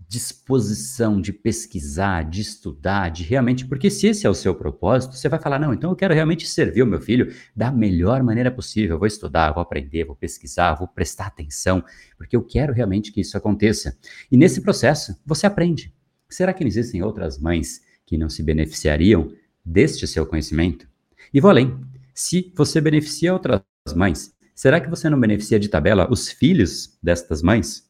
disposição 0.08 1.20
de 1.20 1.34
pesquisar, 1.34 2.24
de 2.24 2.42
estudar, 2.42 3.10
de 3.10 3.24
realmente, 3.24 3.66
porque 3.66 3.90
se 3.90 4.08
esse 4.08 4.26
é 4.26 4.30
o 4.30 4.34
seu 4.34 4.56
propósito, 4.56 5.16
você 5.16 5.28
vai 5.28 5.40
falar, 5.40 5.60
não, 5.60 5.74
então 5.74 5.90
eu 5.90 5.96
quero 5.96 6.14
realmente 6.14 6.48
servir 6.48 6.82
o 6.82 6.88
meu 6.88 7.02
filho 7.02 7.34
da 7.54 7.72
melhor 7.72 8.24
maneira 8.24 8.50
possível, 8.50 8.96
eu 8.96 9.00
vou 9.00 9.08
estudar, 9.08 9.52
vou 9.52 9.62
aprender, 9.62 10.06
vou 10.06 10.16
pesquisar, 10.16 10.76
vou 10.76 10.88
prestar 10.88 11.28
atenção, 11.28 11.84
porque 12.18 12.38
eu 12.38 12.44
quero 12.44 12.74
realmente 12.74 13.12
que 13.12 13.20
isso 13.20 13.38
aconteça. 13.38 13.98
E 14.32 14.38
nesse 14.38 14.62
processo, 14.62 15.16
você 15.26 15.46
aprende. 15.46 15.94
Será 16.30 16.54
que 16.54 16.64
não 16.64 16.70
existem 16.70 17.04
outras 17.04 17.38
mães 17.38 17.82
que 18.06 18.18
não 18.18 18.30
se 18.30 18.42
beneficiariam 18.42 19.34
deste 19.64 20.08
seu 20.08 20.26
conhecimento? 20.26 20.88
E 21.34 21.42
vou 21.42 21.50
além. 21.50 21.78
Se 22.14 22.52
você 22.56 22.80
beneficia 22.80 23.34
outras 23.34 23.62
mães, 23.94 24.34
será 24.56 24.80
que 24.80 24.90
você 24.90 25.10
não 25.10 25.20
beneficia 25.20 25.60
de 25.60 25.68
tabela 25.68 26.08
os 26.10 26.30
filhos 26.30 26.98
destas 27.04 27.42
mães? 27.42 27.87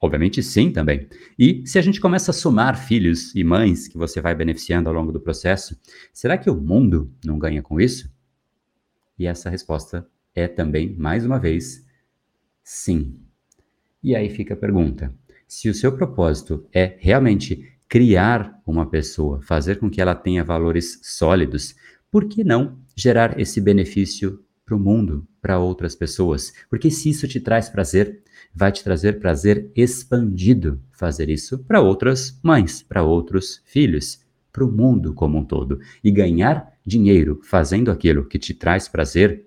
Obviamente 0.00 0.42
sim 0.42 0.70
também. 0.70 1.08
E 1.38 1.62
se 1.66 1.78
a 1.78 1.82
gente 1.82 2.00
começa 2.00 2.30
a 2.30 2.34
somar 2.34 2.86
filhos 2.86 3.34
e 3.34 3.42
mães 3.42 3.88
que 3.88 3.98
você 3.98 4.20
vai 4.20 4.34
beneficiando 4.34 4.88
ao 4.88 4.94
longo 4.94 5.10
do 5.10 5.20
processo, 5.20 5.76
será 6.12 6.38
que 6.38 6.48
o 6.48 6.54
mundo 6.54 7.12
não 7.24 7.38
ganha 7.38 7.62
com 7.62 7.80
isso? 7.80 8.10
E 9.18 9.26
essa 9.26 9.50
resposta 9.50 10.06
é 10.34 10.46
também, 10.46 10.94
mais 10.96 11.26
uma 11.26 11.38
vez, 11.38 11.84
sim. 12.62 13.18
E 14.02 14.14
aí 14.14 14.30
fica 14.30 14.54
a 14.54 14.56
pergunta: 14.56 15.12
se 15.48 15.68
o 15.68 15.74
seu 15.74 15.96
propósito 15.96 16.64
é 16.72 16.96
realmente 17.00 17.76
criar 17.88 18.60
uma 18.64 18.88
pessoa, 18.88 19.42
fazer 19.42 19.80
com 19.80 19.90
que 19.90 20.00
ela 20.00 20.14
tenha 20.14 20.44
valores 20.44 21.00
sólidos, 21.02 21.74
por 22.10 22.28
que 22.28 22.44
não 22.44 22.78
gerar 22.94 23.40
esse 23.40 23.60
benefício 23.60 24.44
para 24.64 24.76
o 24.76 24.78
mundo, 24.78 25.26
para 25.40 25.58
outras 25.58 25.94
pessoas? 25.94 26.52
Porque 26.68 26.90
se 26.90 27.10
isso 27.10 27.26
te 27.28 27.40
traz 27.40 27.68
prazer, 27.68 28.22
vai 28.54 28.72
te 28.72 28.82
trazer 28.82 29.18
prazer 29.18 29.70
expandido 29.74 30.80
fazer 30.92 31.28
isso 31.28 31.58
para 31.58 31.80
outras 31.80 32.38
mães, 32.42 32.82
para 32.82 33.02
outros 33.02 33.62
filhos, 33.64 34.20
para 34.52 34.64
o 34.64 34.70
mundo 34.70 35.14
como 35.14 35.38
um 35.38 35.44
todo. 35.44 35.80
E 36.02 36.10
ganhar 36.10 36.72
dinheiro 36.84 37.40
fazendo 37.42 37.90
aquilo 37.90 38.24
que 38.24 38.38
te 38.38 38.52
traz 38.54 38.88
prazer 38.88 39.46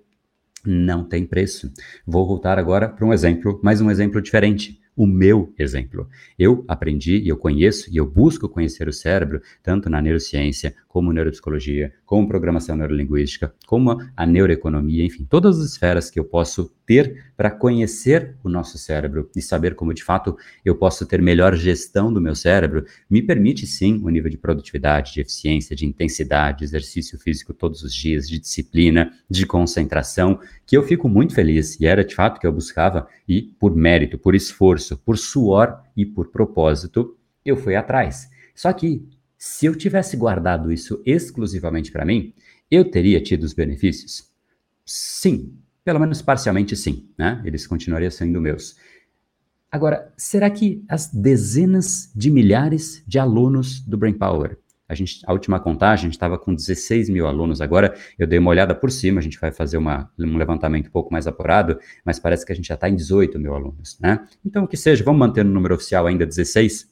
não 0.64 1.04
tem 1.04 1.26
preço. 1.26 1.70
Vou 2.06 2.26
voltar 2.26 2.58
agora 2.58 2.88
para 2.88 3.04
um 3.04 3.12
exemplo, 3.12 3.60
mais 3.62 3.80
um 3.80 3.90
exemplo 3.90 4.22
diferente 4.22 4.81
o 4.96 5.06
meu 5.06 5.52
exemplo. 5.58 6.08
Eu 6.38 6.64
aprendi 6.68 7.18
e 7.18 7.28
eu 7.28 7.36
conheço 7.36 7.90
e 7.92 7.96
eu 7.96 8.06
busco 8.06 8.48
conhecer 8.48 8.88
o 8.88 8.92
cérebro, 8.92 9.40
tanto 9.62 9.88
na 9.88 10.02
neurociência, 10.02 10.74
como 10.86 11.12
neuropsicologia, 11.12 11.92
como 12.04 12.28
programação 12.28 12.76
neurolinguística, 12.76 13.54
como 13.66 13.96
a 14.16 14.26
neuroeconomia, 14.26 15.04
enfim, 15.04 15.24
todas 15.24 15.58
as 15.58 15.72
esferas 15.72 16.10
que 16.10 16.20
eu 16.20 16.24
posso 16.24 16.72
ter 16.92 17.24
para 17.34 17.50
conhecer 17.50 18.36
o 18.44 18.50
nosso 18.50 18.76
cérebro 18.76 19.30
e 19.34 19.40
saber 19.40 19.74
como 19.74 19.94
de 19.94 20.04
fato 20.04 20.36
eu 20.62 20.76
posso 20.76 21.06
ter 21.06 21.22
melhor 21.22 21.56
gestão 21.56 22.12
do 22.12 22.20
meu 22.20 22.34
cérebro, 22.34 22.84
me 23.08 23.22
permite 23.22 23.66
sim 23.66 23.98
um 24.04 24.10
nível 24.10 24.30
de 24.30 24.36
produtividade, 24.36 25.14
de 25.14 25.22
eficiência, 25.22 25.74
de 25.74 25.86
intensidade, 25.86 26.58
de 26.58 26.64
exercício 26.64 27.18
físico 27.18 27.54
todos 27.54 27.82
os 27.82 27.94
dias, 27.94 28.28
de 28.28 28.38
disciplina, 28.38 29.10
de 29.28 29.46
concentração, 29.46 30.38
que 30.66 30.76
eu 30.76 30.82
fico 30.82 31.08
muito 31.08 31.34
feliz 31.34 31.80
e 31.80 31.86
era 31.86 32.04
de 32.04 32.14
fato 32.14 32.38
que 32.38 32.46
eu 32.46 32.52
buscava 32.52 33.08
e 33.26 33.40
por 33.58 33.74
mérito, 33.74 34.18
por 34.18 34.34
esforço, 34.34 34.98
por 34.98 35.16
suor 35.16 35.82
e 35.96 36.04
por 36.04 36.30
propósito, 36.30 37.16
eu 37.42 37.56
fui 37.56 37.74
atrás. 37.74 38.28
Só 38.54 38.70
que 38.70 39.02
se 39.38 39.64
eu 39.64 39.74
tivesse 39.74 40.14
guardado 40.14 40.70
isso 40.70 41.00
exclusivamente 41.06 41.90
para 41.90 42.04
mim, 42.04 42.34
eu 42.70 42.84
teria 42.84 43.20
tido 43.22 43.44
os 43.44 43.54
benefícios? 43.54 44.30
Sim, 44.84 45.56
Pelo 45.84 45.98
menos 45.98 46.22
parcialmente 46.22 46.76
sim, 46.76 47.08
né? 47.18 47.42
Eles 47.44 47.66
continuariam 47.66 48.10
sendo 48.10 48.40
meus. 48.40 48.76
Agora, 49.70 50.12
será 50.16 50.50
que 50.50 50.84
as 50.88 51.06
dezenas 51.12 52.12
de 52.14 52.30
milhares 52.30 53.02
de 53.06 53.18
alunos 53.18 53.80
do 53.80 53.96
Brain 53.96 54.12
Power, 54.12 54.58
a, 54.86 54.94
gente, 54.94 55.20
a 55.26 55.32
última 55.32 55.58
contagem, 55.58 56.04
a 56.04 56.08
gente 56.08 56.12
estava 56.12 56.38
com 56.38 56.54
16 56.54 57.08
mil 57.08 57.26
alunos 57.26 57.62
agora, 57.62 57.96
eu 58.18 58.26
dei 58.26 58.38
uma 58.38 58.50
olhada 58.50 58.74
por 58.74 58.90
cima, 58.90 59.18
a 59.18 59.22
gente 59.22 59.40
vai 59.40 59.50
fazer 59.50 59.78
uma, 59.78 60.12
um 60.18 60.36
levantamento 60.36 60.88
um 60.88 60.90
pouco 60.90 61.10
mais 61.10 61.26
apurado, 61.26 61.80
mas 62.04 62.18
parece 62.18 62.44
que 62.44 62.52
a 62.52 62.54
gente 62.54 62.68
já 62.68 62.74
está 62.74 62.88
em 62.88 62.94
18 62.94 63.38
mil 63.38 63.54
alunos, 63.54 63.98
né? 63.98 64.22
Então, 64.44 64.64
o 64.64 64.68
que 64.68 64.76
seja, 64.76 65.02
vamos 65.02 65.18
manter 65.18 65.42
no 65.42 65.50
número 65.50 65.74
oficial 65.74 66.06
ainda 66.06 66.26
16? 66.26 66.90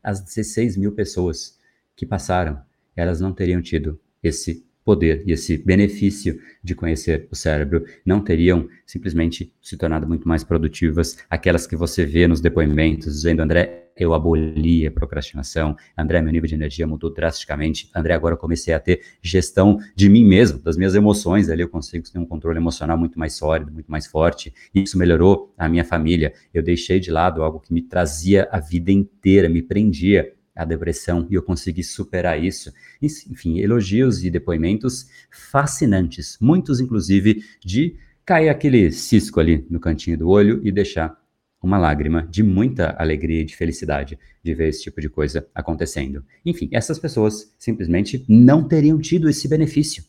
As 0.00 0.20
16 0.20 0.76
mil 0.76 0.92
pessoas 0.92 1.58
que 1.96 2.06
passaram, 2.06 2.62
elas 2.94 3.20
não 3.20 3.32
teriam 3.32 3.60
tido 3.60 4.00
esse 4.22 4.64
poder 4.84 5.22
e 5.26 5.32
esse 5.32 5.58
benefício 5.58 6.38
de 6.62 6.74
conhecer 6.74 7.28
o 7.30 7.36
cérebro 7.36 7.84
não 8.04 8.20
teriam 8.20 8.68
simplesmente 8.86 9.52
se 9.60 9.76
tornado 9.76 10.06
muito 10.06 10.26
mais 10.26 10.42
produtivas, 10.42 11.18
aquelas 11.28 11.66
que 11.66 11.76
você 11.76 12.04
vê 12.04 12.26
nos 12.26 12.40
depoimentos 12.40 13.14
dizendo, 13.14 13.40
André, 13.40 13.80
eu 13.96 14.14
aboli 14.14 14.86
a 14.86 14.90
procrastinação, 14.90 15.76
André, 15.96 16.22
meu 16.22 16.32
nível 16.32 16.48
de 16.48 16.54
energia 16.54 16.86
mudou 16.86 17.12
drasticamente, 17.12 17.90
André, 17.94 18.14
agora 18.14 18.34
eu 18.34 18.38
comecei 18.38 18.72
a 18.72 18.80
ter 18.80 19.02
gestão 19.20 19.78
de 19.94 20.08
mim 20.08 20.24
mesmo, 20.24 20.58
das 20.58 20.76
minhas 20.76 20.94
emoções, 20.94 21.50
ali 21.50 21.62
eu 21.62 21.68
consigo 21.68 22.10
ter 22.10 22.18
um 22.18 22.24
controle 22.24 22.58
emocional 22.58 22.96
muito 22.96 23.18
mais 23.18 23.34
sólido, 23.34 23.70
muito 23.70 23.90
mais 23.90 24.06
forte, 24.06 24.52
isso 24.74 24.96
melhorou 24.96 25.52
a 25.58 25.68
minha 25.68 25.84
família, 25.84 26.32
eu 26.54 26.62
deixei 26.62 26.98
de 26.98 27.10
lado 27.10 27.42
algo 27.42 27.60
que 27.60 27.74
me 27.74 27.82
trazia 27.82 28.48
a 28.50 28.58
vida 28.58 28.90
inteira, 28.90 29.48
me 29.48 29.60
prendia, 29.60 30.32
a 30.62 30.64
depressão 30.64 31.26
e 31.30 31.34
eu 31.34 31.42
consegui 31.42 31.82
superar 31.82 32.42
isso. 32.42 32.72
Enfim, 33.00 33.58
elogios 33.58 34.24
e 34.24 34.30
depoimentos 34.30 35.08
fascinantes, 35.30 36.36
muitos 36.40 36.80
inclusive 36.80 37.42
de 37.64 37.96
cair 38.24 38.48
aquele 38.48 38.92
cisco 38.92 39.40
ali 39.40 39.66
no 39.70 39.80
cantinho 39.80 40.18
do 40.18 40.28
olho 40.28 40.60
e 40.62 40.70
deixar 40.70 41.18
uma 41.62 41.78
lágrima 41.78 42.26
de 42.30 42.42
muita 42.42 42.94
alegria 42.98 43.42
e 43.42 43.44
de 43.44 43.56
felicidade 43.56 44.18
de 44.42 44.54
ver 44.54 44.68
esse 44.68 44.82
tipo 44.82 45.00
de 45.00 45.08
coisa 45.08 45.46
acontecendo. 45.54 46.24
Enfim, 46.44 46.68
essas 46.72 46.98
pessoas 46.98 47.54
simplesmente 47.58 48.24
não 48.28 48.66
teriam 48.66 48.98
tido 48.98 49.28
esse 49.28 49.46
benefício, 49.46 50.04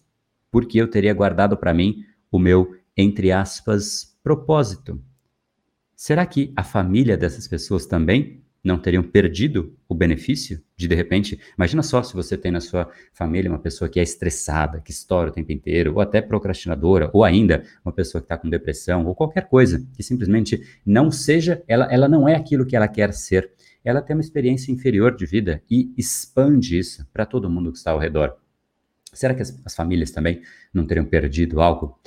porque 0.49 0.77
eu 0.79 0.87
teria 0.87 1.13
guardado 1.13 1.57
para 1.57 1.73
mim 1.73 2.05
o 2.31 2.39
meu, 2.39 2.73
entre 2.95 3.31
aspas, 3.31 4.17
propósito. 4.23 5.01
Será 5.95 6.25
que 6.25 6.53
a 6.55 6.63
família 6.63 7.17
dessas 7.17 7.47
pessoas 7.47 7.85
também 7.85 8.41
não 8.63 8.77
teriam 8.77 9.01
perdido 9.03 9.75
o 9.89 9.95
benefício 9.95 10.61
de 10.77 10.87
de 10.87 10.95
repente, 10.95 11.39
imagina 11.57 11.81
só 11.83 12.01
se 12.03 12.13
você 12.13 12.37
tem 12.37 12.51
na 12.51 12.59
sua 12.59 12.89
família 13.13 13.49
uma 13.49 13.59
pessoa 13.59 13.89
que 13.89 13.99
é 13.99 14.03
estressada, 14.03 14.81
que 14.81 14.91
estoura 14.91 15.29
o 15.29 15.33
tempo 15.33 15.51
inteiro, 15.51 15.93
ou 15.95 16.01
até 16.01 16.21
procrastinadora, 16.21 17.09
ou 17.13 17.23
ainda 17.23 17.63
uma 17.83 17.91
pessoa 17.91 18.21
que 18.21 18.25
está 18.25 18.37
com 18.37 18.49
depressão, 18.49 19.05
ou 19.05 19.15
qualquer 19.15 19.47
coisa 19.47 19.85
que 19.95 20.03
simplesmente 20.03 20.61
não 20.85 21.11
seja, 21.11 21.63
ela, 21.67 21.85
ela 21.91 22.07
não 22.07 22.27
é 22.27 22.35
aquilo 22.35 22.65
que 22.65 22.75
ela 22.75 22.87
quer 22.87 23.13
ser. 23.13 23.51
Ela 23.83 24.01
tem 24.01 24.15
uma 24.15 24.21
experiência 24.21 24.71
inferior 24.71 25.15
de 25.15 25.25
vida 25.25 25.61
e 25.69 25.91
expande 25.97 26.77
isso 26.77 27.05
para 27.11 27.25
todo 27.25 27.49
mundo 27.49 27.71
que 27.71 27.77
está 27.77 27.91
ao 27.91 27.99
redor. 27.99 28.35
Será 29.13 29.33
que 29.33 29.41
as, 29.41 29.59
as 29.65 29.75
famílias 29.75 30.11
também 30.11 30.41
não 30.73 30.85
teriam 30.85 31.05
perdido 31.05 31.61
algo? 31.61 31.99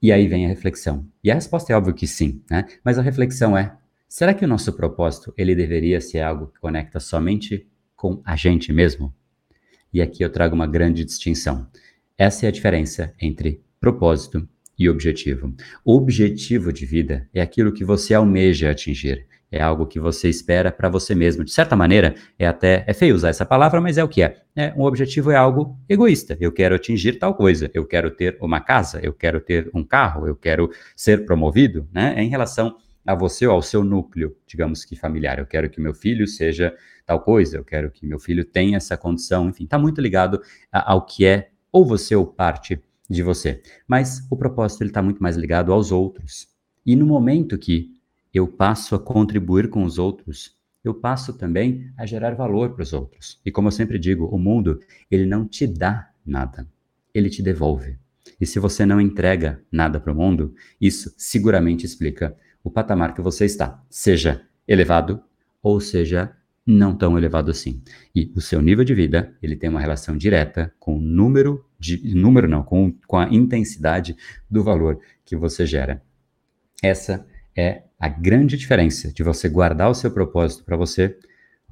E 0.00 0.12
aí 0.12 0.26
vem 0.28 0.46
a 0.46 0.48
reflexão. 0.48 1.06
E 1.22 1.30
a 1.30 1.34
resposta 1.34 1.72
é 1.72 1.76
óbvio 1.76 1.94
que 1.94 2.06
sim, 2.06 2.42
né? 2.50 2.66
Mas 2.84 2.98
a 2.98 3.02
reflexão 3.02 3.56
é: 3.56 3.76
Será 4.08 4.32
que 4.32 4.42
o 4.42 4.48
nosso 4.48 4.72
propósito 4.72 5.34
ele 5.36 5.54
deveria 5.54 6.00
ser 6.00 6.20
algo 6.20 6.46
que 6.46 6.58
conecta 6.58 6.98
somente 6.98 7.68
com 7.94 8.22
a 8.24 8.34
gente 8.36 8.72
mesmo? 8.72 9.14
E 9.92 10.00
aqui 10.00 10.24
eu 10.24 10.30
trago 10.30 10.54
uma 10.54 10.66
grande 10.66 11.04
distinção. 11.04 11.68
Essa 12.16 12.46
é 12.46 12.48
a 12.48 12.52
diferença 12.52 13.14
entre 13.20 13.62
propósito 13.78 14.48
e 14.78 14.88
objetivo. 14.88 15.54
O 15.84 15.94
objetivo 15.94 16.72
de 16.72 16.86
vida 16.86 17.28
é 17.34 17.42
aquilo 17.42 17.70
que 17.70 17.84
você 17.84 18.14
almeja 18.14 18.70
atingir, 18.70 19.26
é 19.52 19.60
algo 19.60 19.86
que 19.86 20.00
você 20.00 20.28
espera 20.28 20.72
para 20.72 20.88
você 20.88 21.14
mesmo. 21.14 21.44
De 21.44 21.50
certa 21.50 21.76
maneira, 21.76 22.14
é 22.38 22.46
até 22.46 22.84
é 22.86 22.94
feio 22.94 23.14
usar 23.14 23.28
essa 23.28 23.44
palavra, 23.44 23.78
mas 23.78 23.98
é 23.98 24.04
o 24.04 24.08
que 24.08 24.22
é. 24.22 24.36
é. 24.56 24.72
Um 24.74 24.84
objetivo 24.84 25.30
é 25.30 25.36
algo 25.36 25.78
egoísta. 25.86 26.36
Eu 26.40 26.50
quero 26.50 26.74
atingir 26.74 27.18
tal 27.18 27.34
coisa. 27.34 27.70
Eu 27.74 27.86
quero 27.86 28.10
ter 28.10 28.38
uma 28.40 28.60
casa. 28.60 29.00
Eu 29.02 29.12
quero 29.12 29.40
ter 29.40 29.70
um 29.74 29.84
carro. 29.84 30.26
Eu 30.26 30.36
quero 30.36 30.70
ser 30.94 31.24
promovido, 31.24 31.88
né? 31.92 32.14
É 32.16 32.22
em 32.22 32.28
relação 32.28 32.76
a 33.06 33.14
você 33.14 33.46
ou 33.46 33.54
ao 33.54 33.62
seu 33.62 33.82
núcleo, 33.82 34.36
digamos 34.46 34.84
que 34.84 34.96
familiar. 34.96 35.38
Eu 35.38 35.46
quero 35.46 35.70
que 35.70 35.80
meu 35.80 35.94
filho 35.94 36.26
seja 36.26 36.74
tal 37.06 37.20
coisa, 37.20 37.56
eu 37.56 37.64
quero 37.64 37.90
que 37.90 38.06
meu 38.06 38.18
filho 38.18 38.44
tenha 38.44 38.76
essa 38.76 38.96
condição, 38.96 39.48
enfim, 39.48 39.64
está 39.64 39.78
muito 39.78 40.00
ligado 40.00 40.42
a, 40.70 40.92
ao 40.92 41.06
que 41.06 41.24
é 41.24 41.50
ou 41.72 41.86
você 41.86 42.14
ou 42.14 42.26
parte 42.26 42.80
de 43.08 43.22
você. 43.22 43.62
Mas 43.86 44.26
o 44.30 44.36
propósito 44.36 44.82
ele 44.82 44.90
está 44.90 45.02
muito 45.02 45.22
mais 45.22 45.36
ligado 45.36 45.72
aos 45.72 45.90
outros. 45.90 46.48
E 46.84 46.94
no 46.94 47.06
momento 47.06 47.58
que 47.58 47.94
eu 48.32 48.46
passo 48.46 48.94
a 48.94 48.98
contribuir 48.98 49.70
com 49.70 49.84
os 49.84 49.98
outros, 49.98 50.56
eu 50.84 50.94
passo 50.94 51.32
também 51.32 51.90
a 51.96 52.06
gerar 52.06 52.34
valor 52.34 52.74
para 52.74 52.82
os 52.82 52.92
outros. 52.92 53.40
E 53.44 53.50
como 53.50 53.68
eu 53.68 53.72
sempre 53.72 53.98
digo, 53.98 54.26
o 54.26 54.38
mundo 54.38 54.80
ele 55.10 55.26
não 55.26 55.46
te 55.46 55.66
dá 55.66 56.10
nada, 56.24 56.68
ele 57.14 57.30
te 57.30 57.42
devolve. 57.42 57.98
E 58.40 58.46
se 58.46 58.58
você 58.58 58.84
não 58.84 59.00
entrega 59.00 59.62
nada 59.72 59.98
para 59.98 60.12
o 60.12 60.16
mundo, 60.16 60.54
isso 60.80 61.12
seguramente 61.16 61.86
explica 61.86 62.36
o 62.62 62.70
patamar 62.70 63.14
que 63.14 63.20
você 63.20 63.44
está, 63.44 63.82
seja 63.88 64.42
elevado 64.66 65.22
ou 65.62 65.80
seja 65.80 66.32
não 66.66 66.94
tão 66.94 67.16
elevado 67.16 67.50
assim. 67.50 67.82
E 68.14 68.30
o 68.36 68.40
seu 68.40 68.60
nível 68.60 68.84
de 68.84 68.94
vida, 68.94 69.34
ele 69.42 69.56
tem 69.56 69.70
uma 69.70 69.80
relação 69.80 70.16
direta 70.16 70.72
com 70.78 70.98
o 70.98 71.00
número 71.00 71.64
de 71.78 72.14
número 72.14 72.48
não, 72.48 72.62
com, 72.62 72.92
com 73.06 73.16
a 73.16 73.28
intensidade 73.32 74.16
do 74.50 74.62
valor 74.62 75.00
que 75.24 75.36
você 75.36 75.64
gera. 75.64 76.02
Essa 76.82 77.26
é 77.56 77.84
a 77.98 78.08
grande 78.08 78.56
diferença 78.56 79.12
de 79.12 79.22
você 79.22 79.48
guardar 79.48 79.90
o 79.90 79.94
seu 79.94 80.10
propósito 80.10 80.64
para 80.64 80.76
você 80.76 81.16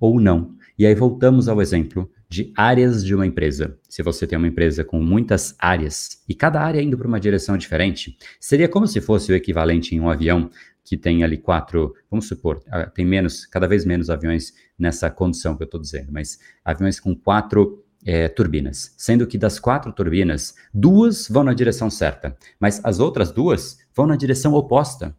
ou 0.01 0.21
não. 0.21 0.55
E 0.79 0.87
aí 0.87 0.95
voltamos 0.95 1.49
ao 1.49 1.61
exemplo 1.61 2.11
de 2.29 2.53
áreas 2.57 3.05
de 3.05 3.15
uma 3.15 3.27
empresa. 3.27 3.79
Se 3.89 4.03
você 4.03 4.27
tem 4.27 4.37
uma 4.37 4.49
empresa 4.49 4.85
com 4.85 5.01
muitas 5.01 5.55
áreas 5.59 6.23
e 6.29 6.35
cada 6.35 6.61
área 6.61 6.83
indo 6.83 6.99
para 6.99 7.07
uma 7.07 7.21
direção 7.21 7.57
diferente, 7.57 8.17
seria 8.41 8.69
como 8.69 8.87
se 8.87 9.01
fosse 9.01 9.33
o 9.33 9.35
equivalente 9.35 9.95
em 9.95 10.01
um 10.01 10.11
avião 10.11 10.51
que 10.87 10.97
tem 10.97 11.25
ali 11.25 11.37
quatro, 11.37 11.95
vamos 12.09 12.29
supor, 12.29 12.63
tem 12.95 13.05
menos, 13.05 13.45
cada 13.45 13.67
vez 13.67 13.85
menos 13.85 14.09
aviões 14.09 14.55
nessa 14.79 15.11
condição 15.11 15.57
que 15.57 15.65
eu 15.65 15.67
estou 15.67 15.81
dizendo, 15.81 16.13
mas 16.13 16.39
aviões 16.65 17.01
com 17.01 17.15
quatro 17.15 17.85
é, 18.05 18.29
turbinas, 18.29 18.95
sendo 18.97 19.27
que 19.27 19.37
das 19.37 19.59
quatro 19.59 19.93
turbinas, 19.93 20.55
duas 20.73 21.29
vão 21.29 21.43
na 21.43 21.53
direção 21.53 21.91
certa, 21.91 22.37
mas 22.61 22.81
as 22.85 23.01
outras 23.01 23.33
duas 23.33 23.79
vão 23.93 24.07
na 24.07 24.15
direção 24.15 24.55
oposta. 24.55 25.15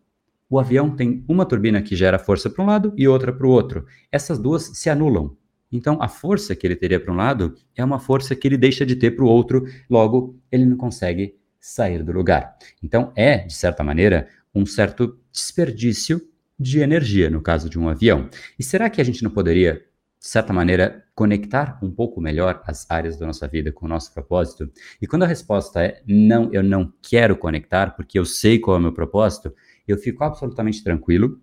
O 0.49 0.57
avião 0.57 0.95
tem 0.95 1.25
uma 1.27 1.45
turbina 1.45 1.81
que 1.81 1.97
gera 1.97 2.17
força 2.17 2.49
para 2.49 2.63
um 2.63 2.67
lado 2.67 2.93
e 2.95 3.05
outra 3.05 3.33
para 3.33 3.45
o 3.45 3.49
outro. 3.49 3.85
Essas 4.09 4.39
duas 4.39 4.71
se 4.77 4.89
anulam. 4.89 5.35
Então, 5.69 6.01
a 6.01 6.07
força 6.07 6.55
que 6.55 6.65
ele 6.65 6.77
teria 6.77 6.97
para 6.97 7.11
um 7.11 7.17
lado 7.17 7.53
é 7.75 7.83
uma 7.83 7.99
força 7.99 8.33
que 8.33 8.47
ele 8.47 8.55
deixa 8.55 8.85
de 8.85 8.95
ter 8.95 9.11
para 9.11 9.25
o 9.25 9.27
outro, 9.27 9.65
logo, 9.89 10.39
ele 10.49 10.65
não 10.65 10.77
consegue 10.77 11.35
sair 11.59 12.01
do 12.01 12.13
lugar. 12.13 12.55
Então, 12.81 13.11
é, 13.13 13.39
de 13.39 13.53
certa 13.53 13.83
maneira, 13.83 14.29
um 14.55 14.65
certo 14.65 15.19
desperdício 15.37 16.21
de 16.59 16.79
energia, 16.79 17.29
no 17.29 17.41
caso 17.41 17.69
de 17.69 17.77
um 17.77 17.87
avião. 17.87 18.29
E 18.57 18.63
será 18.63 18.89
que 18.89 18.99
a 18.99 19.03
gente 19.03 19.23
não 19.23 19.29
poderia, 19.29 19.85
de 20.19 20.27
certa 20.27 20.51
maneira, 20.51 21.05
conectar 21.13 21.77
um 21.81 21.91
pouco 21.91 22.19
melhor 22.19 22.61
as 22.65 22.89
áreas 22.89 23.17
da 23.17 23.27
nossa 23.27 23.47
vida 23.47 23.71
com 23.71 23.85
o 23.85 23.89
nosso 23.89 24.11
propósito? 24.13 24.71
E 24.99 25.05
quando 25.05 25.23
a 25.23 25.27
resposta 25.27 25.83
é 25.83 26.01
não, 26.07 26.51
eu 26.51 26.63
não 26.63 26.91
quero 27.01 27.37
conectar 27.37 27.91
porque 27.91 28.17
eu 28.17 28.25
sei 28.25 28.57
qual 28.57 28.77
é 28.77 28.79
o 28.79 28.81
meu 28.81 28.91
propósito, 28.93 29.53
eu 29.87 29.97
fico 29.97 30.23
absolutamente 30.23 30.83
tranquilo 30.83 31.39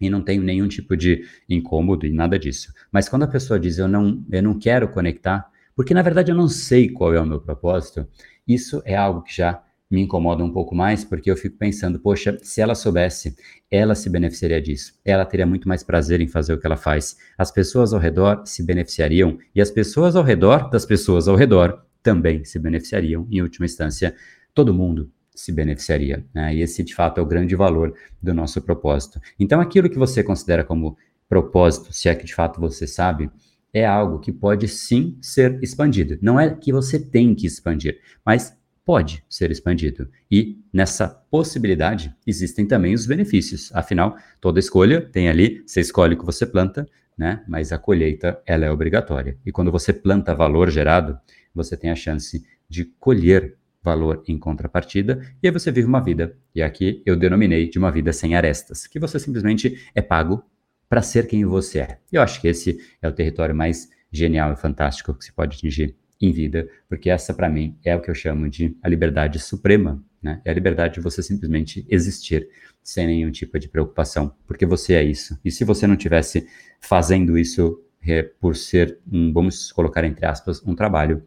e 0.00 0.08
não 0.08 0.22
tenho 0.22 0.42
nenhum 0.42 0.68
tipo 0.68 0.96
de 0.96 1.24
incômodo 1.48 2.06
e 2.06 2.12
nada 2.12 2.38
disso. 2.38 2.72
Mas 2.92 3.08
quando 3.08 3.24
a 3.24 3.28
pessoa 3.28 3.58
diz 3.58 3.78
eu 3.78 3.88
não, 3.88 4.24
eu 4.30 4.42
não 4.42 4.56
quero 4.56 4.88
conectar, 4.88 5.50
porque 5.74 5.92
na 5.92 6.02
verdade 6.02 6.30
eu 6.30 6.36
não 6.36 6.46
sei 6.46 6.88
qual 6.88 7.12
é 7.12 7.20
o 7.20 7.26
meu 7.26 7.40
propósito, 7.40 8.06
isso 8.46 8.80
é 8.84 8.96
algo 8.96 9.22
que 9.22 9.34
já 9.34 9.60
me 9.90 10.02
incomoda 10.02 10.44
um 10.44 10.52
pouco 10.52 10.74
mais, 10.74 11.04
porque 11.04 11.30
eu 11.30 11.36
fico 11.36 11.56
pensando, 11.56 11.98
poxa, 11.98 12.38
se 12.42 12.60
ela 12.60 12.74
soubesse, 12.74 13.34
ela 13.70 13.94
se 13.94 14.10
beneficiaria 14.10 14.60
disso. 14.60 14.92
Ela 15.04 15.24
teria 15.24 15.46
muito 15.46 15.66
mais 15.66 15.82
prazer 15.82 16.20
em 16.20 16.28
fazer 16.28 16.52
o 16.52 16.60
que 16.60 16.66
ela 16.66 16.76
faz. 16.76 17.16
As 17.38 17.50
pessoas 17.50 17.94
ao 17.94 18.00
redor 18.00 18.42
se 18.44 18.62
beneficiariam 18.62 19.38
e 19.54 19.60
as 19.60 19.70
pessoas 19.70 20.14
ao 20.14 20.22
redor 20.22 20.68
das 20.70 20.84
pessoas 20.84 21.26
ao 21.26 21.36
redor 21.36 21.82
também 22.02 22.44
se 22.44 22.58
beneficiariam. 22.58 23.26
Em 23.30 23.40
última 23.40 23.64
instância, 23.64 24.14
todo 24.54 24.74
mundo 24.74 25.10
se 25.34 25.52
beneficiaria. 25.52 26.24
Né? 26.34 26.56
E 26.56 26.62
esse, 26.62 26.82
de 26.82 26.94
fato, 26.94 27.18
é 27.18 27.22
o 27.22 27.26
grande 27.26 27.54
valor 27.56 27.94
do 28.22 28.34
nosso 28.34 28.60
propósito. 28.60 29.20
Então, 29.38 29.60
aquilo 29.60 29.88
que 29.88 29.98
você 29.98 30.22
considera 30.22 30.64
como 30.64 30.96
propósito, 31.28 31.92
se 31.92 32.08
é 32.08 32.14
que 32.14 32.24
de 32.24 32.34
fato 32.34 32.60
você 32.60 32.86
sabe, 32.86 33.30
é 33.72 33.86
algo 33.86 34.18
que 34.18 34.32
pode 34.32 34.66
sim 34.66 35.16
ser 35.20 35.62
expandido. 35.62 36.18
Não 36.20 36.40
é 36.40 36.54
que 36.54 36.72
você 36.72 36.98
tem 36.98 37.34
que 37.34 37.46
expandir, 37.46 38.00
mas 38.24 38.56
pode 38.88 39.22
ser 39.28 39.50
expandido. 39.50 40.08
E 40.30 40.62
nessa 40.72 41.06
possibilidade 41.30 42.10
existem 42.26 42.64
também 42.64 42.94
os 42.94 43.04
benefícios. 43.04 43.70
Afinal, 43.74 44.16
toda 44.40 44.58
escolha 44.58 45.02
tem 45.02 45.28
ali, 45.28 45.62
você 45.66 45.82
escolhe 45.82 46.14
o 46.14 46.18
que 46.18 46.24
você 46.24 46.46
planta, 46.46 46.88
né? 47.14 47.44
Mas 47.46 47.70
a 47.70 47.76
colheita 47.76 48.40
ela 48.46 48.64
é 48.64 48.70
obrigatória. 48.70 49.36
E 49.44 49.52
quando 49.52 49.70
você 49.70 49.92
planta 49.92 50.34
valor 50.34 50.70
gerado, 50.70 51.18
você 51.54 51.76
tem 51.76 51.90
a 51.90 51.94
chance 51.94 52.42
de 52.66 52.86
colher 52.98 53.58
valor 53.82 54.24
em 54.26 54.38
contrapartida, 54.38 55.20
e 55.42 55.48
aí 55.48 55.52
você 55.52 55.70
vive 55.70 55.86
uma 55.86 56.00
vida, 56.00 56.34
e 56.54 56.62
aqui 56.62 57.02
eu 57.04 57.14
denominei 57.14 57.68
de 57.68 57.78
uma 57.78 57.92
vida 57.92 58.10
sem 58.10 58.36
arestas, 58.36 58.86
que 58.86 58.98
você 58.98 59.18
simplesmente 59.18 59.86
é 59.94 60.00
pago 60.00 60.42
para 60.88 61.02
ser 61.02 61.26
quem 61.26 61.44
você 61.44 61.80
é. 61.80 61.98
Eu 62.10 62.22
acho 62.22 62.40
que 62.40 62.48
esse 62.48 62.80
é 63.02 63.08
o 63.08 63.12
território 63.12 63.54
mais 63.54 63.90
genial 64.10 64.50
e 64.54 64.56
fantástico 64.56 65.12
que 65.12 65.26
se 65.26 65.32
pode 65.32 65.58
atingir 65.58 65.94
em 66.20 66.32
vida, 66.32 66.68
porque 66.88 67.10
essa 67.10 67.32
para 67.32 67.48
mim 67.48 67.76
é 67.84 67.94
o 67.94 68.00
que 68.00 68.10
eu 68.10 68.14
chamo 68.14 68.48
de 68.48 68.76
a 68.82 68.88
liberdade 68.88 69.38
suprema, 69.38 70.02
né? 70.22 70.40
É 70.44 70.50
a 70.50 70.54
liberdade 70.54 70.94
de 70.94 71.00
você 71.00 71.22
simplesmente 71.22 71.86
existir 71.88 72.48
sem 72.82 73.06
nenhum 73.06 73.30
tipo 73.30 73.58
de 73.58 73.68
preocupação, 73.68 74.34
porque 74.46 74.66
você 74.66 74.94
é 74.94 75.04
isso. 75.04 75.38
E 75.44 75.50
se 75.50 75.64
você 75.64 75.86
não 75.86 75.96
tivesse 75.96 76.46
fazendo 76.80 77.38
isso 77.38 77.80
é, 78.06 78.22
por 78.22 78.56
ser 78.56 78.98
um, 79.10 79.32
vamos 79.32 79.70
colocar 79.72 80.04
entre 80.04 80.26
aspas, 80.26 80.62
um 80.66 80.74
trabalho, 80.74 81.22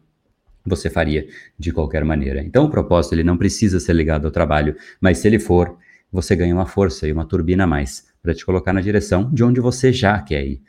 você 0.64 0.90
faria 0.90 1.26
de 1.58 1.72
qualquer 1.72 2.04
maneira. 2.04 2.42
Então 2.42 2.64
o 2.64 2.70
propósito 2.70 3.14
ele 3.14 3.24
não 3.24 3.36
precisa 3.36 3.80
ser 3.80 3.94
ligado 3.94 4.26
ao 4.26 4.30
trabalho, 4.30 4.76
mas 5.00 5.18
se 5.18 5.26
ele 5.26 5.38
for, 5.38 5.76
você 6.10 6.36
ganha 6.36 6.54
uma 6.54 6.66
força 6.66 7.08
e 7.08 7.12
uma 7.12 7.24
turbina 7.24 7.64
a 7.64 7.66
mais 7.66 8.06
para 8.22 8.34
te 8.34 8.44
colocar 8.44 8.72
na 8.72 8.80
direção 8.80 9.32
de 9.32 9.42
onde 9.42 9.60
você 9.60 9.92
já 9.92 10.20
quer 10.20 10.44
ir. 10.44 10.62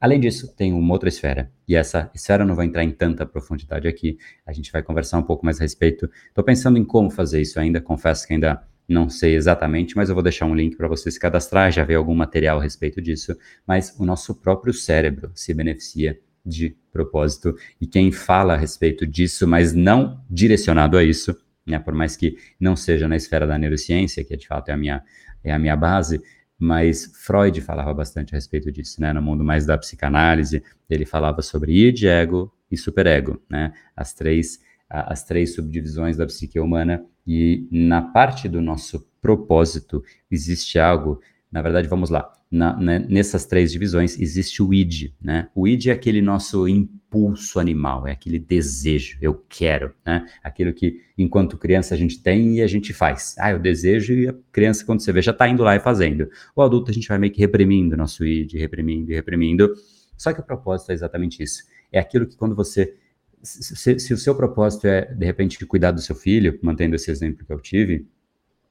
Além 0.00 0.20
disso, 0.20 0.54
tem 0.54 0.72
uma 0.72 0.92
outra 0.92 1.08
esfera, 1.08 1.50
e 1.66 1.74
essa 1.74 2.10
esfera 2.14 2.44
não 2.44 2.54
vai 2.54 2.66
entrar 2.66 2.84
em 2.84 2.90
tanta 2.90 3.26
profundidade 3.26 3.88
aqui, 3.88 4.16
a 4.46 4.52
gente 4.52 4.70
vai 4.70 4.82
conversar 4.82 5.18
um 5.18 5.24
pouco 5.24 5.44
mais 5.44 5.58
a 5.58 5.62
respeito. 5.62 6.08
Estou 6.28 6.44
pensando 6.44 6.78
em 6.78 6.84
como 6.84 7.10
fazer 7.10 7.40
isso 7.40 7.58
ainda, 7.58 7.80
confesso 7.80 8.26
que 8.26 8.32
ainda 8.32 8.62
não 8.88 9.10
sei 9.10 9.34
exatamente, 9.34 9.96
mas 9.96 10.08
eu 10.08 10.14
vou 10.14 10.22
deixar 10.22 10.46
um 10.46 10.54
link 10.54 10.76
para 10.76 10.88
você 10.88 11.10
se 11.10 11.20
cadastrar, 11.20 11.70
já 11.70 11.84
ver 11.84 11.96
algum 11.96 12.14
material 12.14 12.58
a 12.58 12.62
respeito 12.62 13.02
disso. 13.02 13.36
Mas 13.66 13.94
o 13.98 14.06
nosso 14.06 14.34
próprio 14.36 14.72
cérebro 14.72 15.30
se 15.34 15.52
beneficia 15.52 16.18
de 16.46 16.74
propósito, 16.90 17.54
e 17.78 17.86
quem 17.86 18.10
fala 18.10 18.54
a 18.54 18.56
respeito 18.56 19.06
disso, 19.06 19.46
mas 19.46 19.74
não 19.74 20.24
direcionado 20.30 20.96
a 20.96 21.04
isso, 21.04 21.36
né, 21.66 21.78
por 21.78 21.92
mais 21.92 22.16
que 22.16 22.38
não 22.58 22.74
seja 22.74 23.06
na 23.06 23.16
esfera 23.16 23.46
da 23.46 23.58
neurociência, 23.58 24.24
que 24.24 24.34
de 24.34 24.46
fato 24.46 24.70
é 24.70 24.72
a 24.72 24.76
minha, 24.76 25.02
é 25.44 25.52
a 25.52 25.58
minha 25.58 25.76
base, 25.76 26.22
mas 26.58 27.12
Freud 27.14 27.60
falava 27.60 27.94
bastante 27.94 28.34
a 28.34 28.36
respeito 28.36 28.72
disso, 28.72 29.00
né? 29.00 29.12
No 29.12 29.22
mundo 29.22 29.44
mais 29.44 29.64
da 29.64 29.78
psicanálise, 29.78 30.62
ele 30.90 31.06
falava 31.06 31.40
sobre 31.40 31.72
id, 31.72 32.04
ego 32.04 32.52
e 32.70 32.76
superego, 32.76 33.40
né? 33.48 33.72
As 33.96 34.12
três, 34.12 34.60
as 34.88 35.24
três 35.24 35.54
subdivisões 35.54 36.16
da 36.16 36.26
psique 36.26 36.58
humana. 36.58 37.04
E 37.26 37.68
na 37.70 38.02
parte 38.02 38.48
do 38.48 38.60
nosso 38.60 39.06
propósito 39.20 40.02
existe 40.30 40.78
algo. 40.78 41.20
Na 41.52 41.62
verdade, 41.62 41.86
vamos 41.86 42.10
lá 42.10 42.37
na, 42.50 42.74
né, 42.78 42.98
nessas 43.08 43.44
três 43.44 43.70
divisões 43.70 44.18
existe 44.18 44.62
o 44.62 44.72
id, 44.72 45.12
né? 45.20 45.48
O 45.54 45.68
id 45.68 45.86
é 45.86 45.92
aquele 45.92 46.22
nosso 46.22 46.66
impulso 46.66 47.60
animal, 47.60 48.06
é 48.06 48.12
aquele 48.12 48.38
desejo, 48.38 49.18
eu 49.20 49.34
quero, 49.48 49.94
né? 50.04 50.26
Aquilo 50.42 50.72
que 50.72 51.00
enquanto 51.16 51.58
criança 51.58 51.94
a 51.94 51.98
gente 51.98 52.22
tem 52.22 52.56
e 52.56 52.62
a 52.62 52.66
gente 52.66 52.94
faz. 52.94 53.34
Ah, 53.38 53.50
eu 53.50 53.58
desejo 53.58 54.14
e 54.14 54.28
a 54.28 54.34
criança 54.50 54.84
quando 54.84 55.00
você 55.00 55.12
vê 55.12 55.20
já 55.20 55.32
está 55.32 55.46
indo 55.48 55.62
lá 55.62 55.76
e 55.76 55.80
fazendo. 55.80 56.30
O 56.56 56.62
adulto 56.62 56.90
a 56.90 56.94
gente 56.94 57.06
vai 57.06 57.18
meio 57.18 57.32
que 57.32 57.40
reprimindo 57.40 57.96
nosso 57.96 58.24
id, 58.24 58.54
reprimindo 58.54 59.12
e 59.12 59.14
reprimindo. 59.14 59.74
Só 60.16 60.32
que 60.32 60.40
o 60.40 60.44
propósito 60.44 60.90
é 60.90 60.94
exatamente 60.94 61.42
isso. 61.42 61.62
É 61.92 61.98
aquilo 61.98 62.26
que 62.26 62.36
quando 62.36 62.54
você 62.54 62.94
se, 63.42 63.98
se 63.98 64.12
o 64.12 64.16
seu 64.16 64.34
propósito 64.34 64.86
é 64.86 65.02
de 65.14 65.24
repente 65.24 65.64
cuidar 65.66 65.92
do 65.92 66.00
seu 66.00 66.16
filho, 66.16 66.58
mantendo 66.62 66.96
esse 66.96 67.10
exemplo 67.10 67.44
que 67.46 67.52
eu 67.52 67.60
tive, 67.60 68.06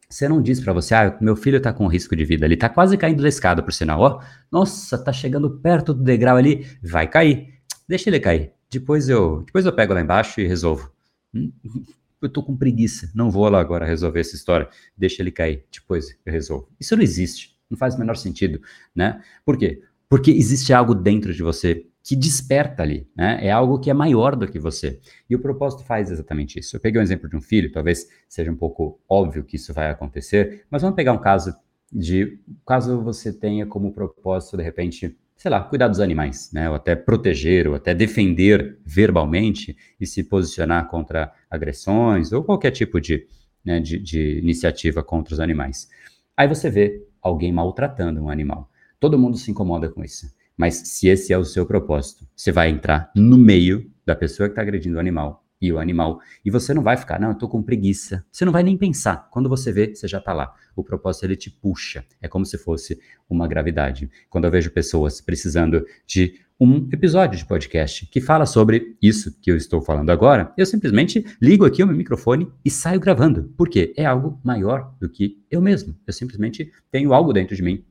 você 0.10 0.28
não 0.28 0.42
diz 0.42 0.60
para 0.62 0.72
você, 0.72 0.96
ah, 0.96 1.18
meu 1.20 1.36
filho 1.36 1.62
tá 1.62 1.74
com 1.74 1.86
risco 1.88 2.16
de 2.16 2.24
vida, 2.24 2.46
ele 2.46 2.56
tá 2.56 2.70
quase 2.70 2.98
caindo 2.98 3.22
da 3.22 3.28
escada, 3.28 3.62
por 3.62 3.74
sinal, 3.74 4.00
ó. 4.00 4.22
Nossa, 4.52 4.98
tá 4.98 5.12
chegando 5.12 5.60
perto 5.60 5.94
do 5.94 6.02
degrau 6.02 6.38
ali, 6.38 6.66
vai 6.82 7.08
cair. 7.08 7.56
Deixa 7.88 8.10
ele 8.10 8.20
cair. 8.20 8.54
Depois 8.70 9.10
eu, 9.10 9.44
depois 9.46 9.66
eu 9.66 9.74
pego 9.74 9.94
lá 9.94 10.02
embaixo 10.02 10.40
e 10.40 10.48
resolvo. 10.48 10.92
Hum, 11.34 11.52
eu 12.22 12.30
tô 12.30 12.42
com 12.42 12.56
preguiça, 12.56 13.12
não 13.14 13.30
vou 13.30 13.50
lá 13.50 13.60
agora 13.60 13.86
resolver 13.86 14.22
essa 14.22 14.36
história. 14.36 14.70
Deixa 14.96 15.22
ele 15.22 15.32
cair, 15.32 15.66
depois 15.72 16.18
eu 16.26 16.32
resolvo. 16.32 16.70
Isso 16.80 16.96
não 16.96 17.04
existe, 17.04 17.58
não 17.70 17.78
faz 17.78 17.96
o 17.96 18.00
menor 18.00 18.16
sentido, 18.16 18.62
né? 18.96 19.22
Por 19.46 19.58
quê? 19.58 19.82
Porque 20.10 20.32
existe 20.32 20.74
algo 20.74 20.96
dentro 20.96 21.34
de 21.34 21.44
você 21.44 21.86
que 22.08 22.16
desperta 22.16 22.84
ali, 22.84 23.06
né? 23.14 23.38
É 23.42 23.52
algo 23.52 23.78
que 23.80 23.90
é 23.90 23.94
maior 23.94 24.34
do 24.34 24.48
que 24.48 24.58
você. 24.58 24.98
E 25.30 25.36
o 25.36 25.40
propósito 25.40 25.84
faz 25.84 26.10
exatamente 26.10 26.58
isso. 26.58 26.78
Eu 26.78 26.80
peguei 26.80 27.02
um 27.02 27.04
exemplo 27.04 27.28
de 27.30 27.36
um 27.36 27.42
filho, 27.42 27.70
talvez 27.70 28.08
seja 28.30 28.50
um 28.50 28.56
pouco 28.56 28.98
óbvio 29.10 29.44
que 29.44 29.58
isso 29.58 29.74
vai 29.74 29.92
acontecer, 29.92 30.66
mas 30.72 30.82
vamos 30.82 30.96
pegar 30.96 31.12
um 31.12 31.18
caso 31.18 31.54
de 31.92 32.40
caso 32.66 33.02
você 33.04 33.34
tenha 33.34 33.66
como 33.66 33.92
propósito 33.92 34.56
de 34.56 34.64
repente, 34.64 35.18
sei 35.36 35.52
lá, 35.52 35.60
cuidar 35.60 35.90
dos 35.90 36.00
animais, 36.00 36.50
né? 36.54 36.70
Ou 36.70 36.76
até 36.76 36.96
proteger, 36.96 37.68
ou 37.68 37.76
até 37.76 37.94
defender 37.94 38.80
verbalmente 38.86 39.76
e 40.00 40.08
se 40.08 40.24
posicionar 40.24 40.88
contra 40.88 41.34
agressões 41.52 42.32
ou 42.32 42.42
qualquer 42.42 42.72
tipo 42.72 43.02
de, 43.02 43.28
né, 43.66 43.82
de, 43.82 44.00
de 44.00 44.40
iniciativa 44.40 45.04
contra 45.04 45.34
os 45.34 45.42
animais. 45.42 45.90
Aí 46.38 46.48
você 46.48 46.70
vê 46.70 47.06
alguém 47.22 47.52
maltratando 47.52 48.24
um 48.24 48.30
animal. 48.30 48.72
Todo 48.98 49.20
mundo 49.20 49.36
se 49.36 49.52
incomoda 49.52 49.90
com 49.90 50.06
isso. 50.06 50.37
Mas 50.58 50.76
se 50.76 51.08
esse 51.08 51.32
é 51.32 51.38
o 51.38 51.46
seu 51.46 51.66
propósito, 51.66 52.28
você 52.36 52.52
vai 52.52 52.70
entrar 52.70 53.12
no 53.16 53.38
meio 53.38 53.90
da 54.06 54.16
pessoa 54.16 54.50
que 54.50 54.54
está 54.54 54.62
agredindo 54.62 54.98
o 54.98 55.00
animal 55.00 55.44
e 55.62 55.72
o 55.72 55.80
animal, 55.80 56.20
e 56.46 56.52
você 56.52 56.74
não 56.74 56.84
vai 56.84 56.96
ficar, 56.96 57.20
não, 57.20 57.30
eu 57.30 57.36
tô 57.36 57.48
com 57.48 57.64
preguiça. 57.64 58.24
Você 58.32 58.46
não 58.46 58.52
vai 58.52 58.62
nem 58.62 58.78
pensar. 58.78 59.28
Quando 59.32 59.50
você 59.50 59.72
vê, 59.72 59.94
você 59.94 60.08
já 60.08 60.20
está 60.20 60.32
lá. 60.32 60.54
O 60.76 60.84
propósito 60.84 61.26
ele 61.26 61.36
te 61.36 61.50
puxa. 61.50 62.06
É 62.22 62.28
como 62.28 62.46
se 62.46 62.58
fosse 62.58 63.00
uma 63.28 63.48
gravidade. 63.48 64.10
Quando 64.30 64.46
eu 64.46 64.52
vejo 64.52 64.70
pessoas 64.70 65.20
precisando 65.20 65.84
de 66.06 66.40
um 66.60 66.88
episódio 66.92 67.38
de 67.38 67.46
podcast 67.46 68.06
que 68.08 68.22
fala 68.22 68.46
sobre 68.46 68.98
isso 69.02 69.36
que 69.40 69.52
eu 69.52 69.58
estou 69.58 69.82
falando 69.82 70.12
agora, 70.12 70.54
eu 70.58 70.66
simplesmente 70.66 71.26
ligo 71.42 71.66
aqui 71.66 71.84
o 71.84 71.88
meu 71.88 71.96
microfone 71.96 72.52
e 72.64 72.70
saio 72.70 73.00
gravando. 73.00 73.52
Por 73.58 73.70
quê? 73.70 73.94
É 73.98 74.06
algo 74.06 74.40
maior 74.44 74.96
do 75.00 75.10
que 75.10 75.44
eu 75.50 75.62
mesmo. 75.62 75.96
Eu 76.06 76.14
simplesmente 76.14 76.72
tenho 76.92 77.14
algo 77.14 77.34
dentro 77.34 77.56
de 77.56 77.64
mim 77.64 77.84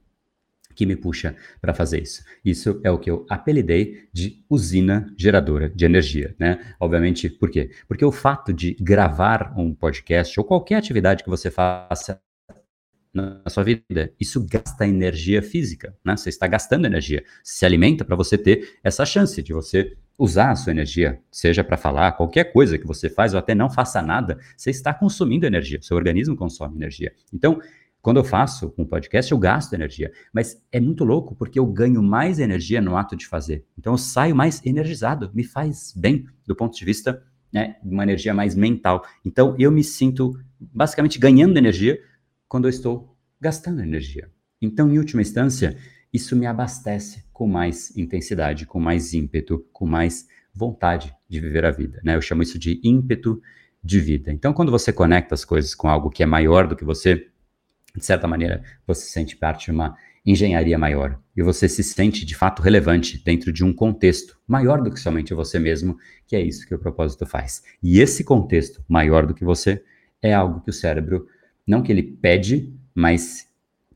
que 0.77 0.87
me 0.87 0.95
puxa 0.95 1.35
para 1.61 1.75
fazer 1.75 2.03
isso. 2.03 2.23
Isso 2.45 2.81
é 2.85 2.91
o 2.91 2.99
que 2.99 3.11
eu 3.11 3.27
apelidei 3.29 4.09
de 4.12 4.45
usina 4.49 5.12
geradora 5.17 5.71
de 5.71 5.85
energia, 5.85 6.37
né? 6.39 6.61
Obviamente, 6.79 7.29
por 7.31 7.51
quê? 7.51 7.71
Porque 7.89 8.05
o 8.05 8.12
fato 8.12 8.53
de 8.53 8.75
gravar 8.75 9.55
um 9.57 9.75
podcast 9.75 10.39
ou 10.39 10.45
qualquer 10.45 10.77
atividade 10.77 11.25
que 11.25 11.31
você 11.31 11.51
faça 11.51 12.21
na 13.12 13.41
sua 13.49 13.65
vida, 13.65 14.12
isso 14.21 14.47
gasta 14.47 14.87
energia 14.87 15.43
física, 15.43 15.97
né? 16.05 16.15
Você 16.17 16.29
está 16.29 16.47
gastando 16.47 16.85
energia, 16.85 17.25
se 17.43 17.65
alimenta 17.65 18.05
para 18.05 18.15
você 18.15 18.37
ter 18.37 18.79
essa 18.85 19.07
chance 19.07 19.43
de 19.43 19.55
você 19.55 19.97
usar 20.19 20.51
a 20.51 20.57
sua 20.57 20.73
energia, 20.73 21.21
seja 21.31 21.65
para 21.65 21.77
falar, 21.77 22.12
qualquer 22.12 22.53
coisa 22.53 22.79
que 22.79 22.87
você 22.87 23.09
faz 23.09 23.33
ou 23.33 23.39
até 23.39 23.55
não 23.55 23.71
faça 23.71 24.03
nada, 24.03 24.39
você 24.57 24.71
está 24.71 24.93
consumindo 24.93 25.47
energia, 25.47 25.81
seu 25.83 25.97
organismo 25.97 26.37
consome 26.37 26.77
energia. 26.77 27.12
Então, 27.33 27.61
quando 28.07 28.19
eu 28.19 28.25
faço 28.25 28.73
um 28.79 28.85
podcast, 28.85 29.33
eu 29.33 29.37
gasto 29.37 29.73
energia, 29.73 30.12
mas 30.33 30.62
é 30.71 30.79
muito 30.79 31.03
louco 31.03 31.35
porque 31.35 31.59
eu 31.59 31.66
ganho 31.66 32.01
mais 32.01 32.38
energia 32.38 32.81
no 32.81 32.97
ato 32.97 33.16
de 33.16 33.27
fazer. 33.27 33.64
Então 33.77 33.95
eu 33.95 33.99
saio 33.99 34.33
mais 34.33 34.64
energizado, 34.64 35.29
me 35.35 35.42
faz 35.42 35.92
bem 35.97 36.25
do 36.47 36.55
ponto 36.55 36.79
de 36.79 36.85
vista 36.85 37.21
né, 37.53 37.75
de 37.83 37.92
uma 37.92 38.05
energia 38.05 38.33
mais 38.33 38.55
mental. 38.55 39.05
Então 39.25 39.57
eu 39.59 39.73
me 39.73 39.83
sinto 39.83 40.38
basicamente 40.61 41.19
ganhando 41.19 41.59
energia 41.59 42.01
quando 42.49 42.66
eu 42.66 42.69
estou 42.69 43.12
gastando 43.40 43.83
energia. 43.83 44.31
Então, 44.62 44.88
em 44.88 44.99
última 44.99 45.21
instância, 45.21 45.77
isso 46.12 46.37
me 46.37 46.47
abastece 46.47 47.25
com 47.33 47.49
mais 47.49 47.92
intensidade, 47.97 48.66
com 48.66 48.79
mais 48.79 49.14
ímpeto, 49.14 49.66
com 49.73 49.85
mais 49.85 50.29
vontade 50.55 51.12
de 51.29 51.40
viver 51.40 51.64
a 51.64 51.73
vida. 51.73 52.01
Né? 52.05 52.14
Eu 52.14 52.23
chamo 52.23 52.45
isso 52.45 52.57
de 52.57 52.81
ímpeto 52.85 53.42
de 53.83 53.99
vida. 53.99 54.33
Então, 54.33 54.53
quando 54.53 54.71
você 54.71 54.92
conecta 54.92 55.35
as 55.35 55.45
coisas 55.45 55.75
com 55.75 55.88
algo 55.88 56.09
que 56.09 56.23
é 56.23 56.27
maior 56.27 56.69
do 56.69 56.77
que 56.77 56.85
você, 56.85 57.33
de 57.96 58.04
certa 58.04 58.28
maneira, 58.28 58.62
você 58.87 59.02
se 59.02 59.12
sente 59.12 59.37
parte 59.37 59.66
de 59.66 59.72
uma 59.72 59.96
engenharia 60.24 60.76
maior 60.76 61.20
e 61.37 61.42
você 61.42 61.68
se 61.68 61.85
sente 61.85 62.24
de 62.24 62.35
fato 62.35 62.61
relevante 62.61 63.22
dentro 63.24 63.52
de 63.52 63.64
um 63.64 63.72
contexto 63.72 64.37
maior 64.46 64.82
do 64.82 64.90
que 64.90 64.98
somente 64.98 65.32
você 65.32 65.59
mesmo, 65.59 65.96
que 66.26 66.35
é 66.35 66.40
isso 66.40 66.66
que 66.66 66.74
o 66.74 66.78
propósito 66.78 67.24
faz. 67.24 67.62
E 67.80 68.00
esse 68.00 68.24
contexto 68.24 68.85
maior 68.88 69.24
do 69.24 69.35
que 69.35 69.44
você 69.44 69.82
é 70.20 70.35
algo 70.35 70.61
que 70.61 70.70
o 70.70 70.72
cérebro, 70.72 71.28
não 71.66 71.82
que 71.82 71.92
ele 71.92 72.02
pede, 72.02 72.74
mas 72.92 73.48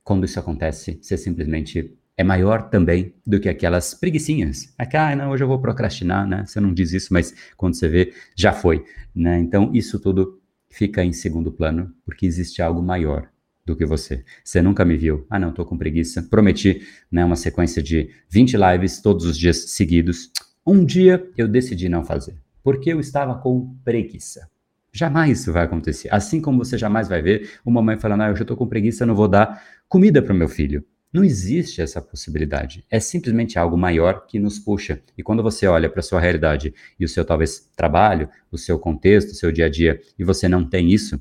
quando 0.05 0.25
isso 0.25 0.39
acontece, 0.39 0.99
você 1.03 1.17
simplesmente 1.17 1.97
é 2.17 2.23
maior 2.23 2.69
também 2.69 3.15
do 3.27 3.41
que 3.41 3.49
aquelas 3.49 3.95
preguiçinhas. 3.95 4.73
Aqui, 4.79 4.97
ah, 4.97 5.17
não, 5.17 5.31
hoje 5.31 5.43
eu 5.43 5.49
vou 5.49 5.59
procrastinar, 5.59 6.29
né? 6.29 6.45
Você 6.47 6.61
não 6.61 6.73
diz 6.73 6.93
isso, 6.93 7.13
mas 7.13 7.35
quando 7.57 7.75
você 7.75 7.89
vê, 7.89 8.13
já 8.37 8.53
foi, 8.53 8.85
né? 9.15 9.41
Então, 9.41 9.71
isso 9.73 9.99
tudo 9.99 10.39
fica 10.69 11.03
em 11.03 11.13
segundo 11.13 11.51
plano, 11.51 11.93
porque 12.05 12.27
existe 12.27 12.61
algo 12.61 12.83
maior 12.83 13.29
do 13.71 13.77
que 13.77 13.87
você. 13.87 14.25
Você 14.45 14.61
nunca 14.61 14.85
me 14.85 14.97
viu. 14.97 15.25
Ah, 15.31 15.39
não, 15.39 15.53
tô 15.53 15.65
com 15.65 15.79
preguiça. 15.79 16.23
Prometi, 16.23 16.83
né, 17.11 17.25
uma 17.25 17.37
sequência 17.37 17.83
de 17.83 18.11
20 18.29 18.57
lives 18.57 19.01
todos 19.01 19.25
os 19.25 19.39
dias 19.39 19.71
seguidos. 19.71 20.31
Um 20.67 20.85
dia 20.85 21.25
eu 21.37 21.49
decidi 21.49 21.89
não 21.89 22.05
fazer, 22.05 22.37
porque 22.63 22.93
eu 22.93 23.01
estava 23.01 23.37
com 23.37 23.75
preguiça. 23.85 24.49
Jamais 24.93 25.41
isso 25.41 25.53
vai 25.53 25.65
acontecer. 25.65 26.09
Assim 26.13 26.41
como 26.41 26.59
você 26.59 26.77
jamais 26.77 27.09
vai 27.09 27.23
ver 27.23 27.51
uma 27.65 27.81
mãe 27.81 27.97
falando, 27.97 28.23
ah, 28.23 28.29
eu 28.29 28.37
já 28.37 28.45
tô 28.45 28.57
com 28.57 28.67
preguiça, 28.67 29.07
não 29.07 29.15
vou 29.15 29.29
dar 29.29 29.63
comida 29.89 30.21
para 30.21 30.35
o 30.35 30.37
meu 30.37 30.49
filho. 30.49 30.85
Não 31.13 31.25
existe 31.25 31.81
essa 31.81 32.01
possibilidade. 32.01 32.85
É 32.91 32.99
simplesmente 33.01 33.59
algo 33.59 33.77
maior 33.77 34.27
que 34.27 34.39
nos 34.39 34.59
puxa. 34.59 35.01
E 35.17 35.23
quando 35.23 35.43
você 35.43 35.67
olha 35.67 35.89
para 35.89 36.01
a 36.01 36.03
sua 36.03 36.21
realidade 36.21 36.75
e 36.99 37.05
o 37.05 37.09
seu 37.09 37.25
talvez 37.25 37.69
trabalho, 37.77 38.29
o 38.51 38.59
seu 38.59 38.79
contexto, 38.79 39.31
o 39.31 39.35
seu 39.35 39.51
dia 39.51 39.67
a 39.67 39.69
dia, 39.69 40.01
e 40.19 40.25
você 40.25 40.49
não 40.49 40.65
tem 40.65 40.93
isso, 40.93 41.21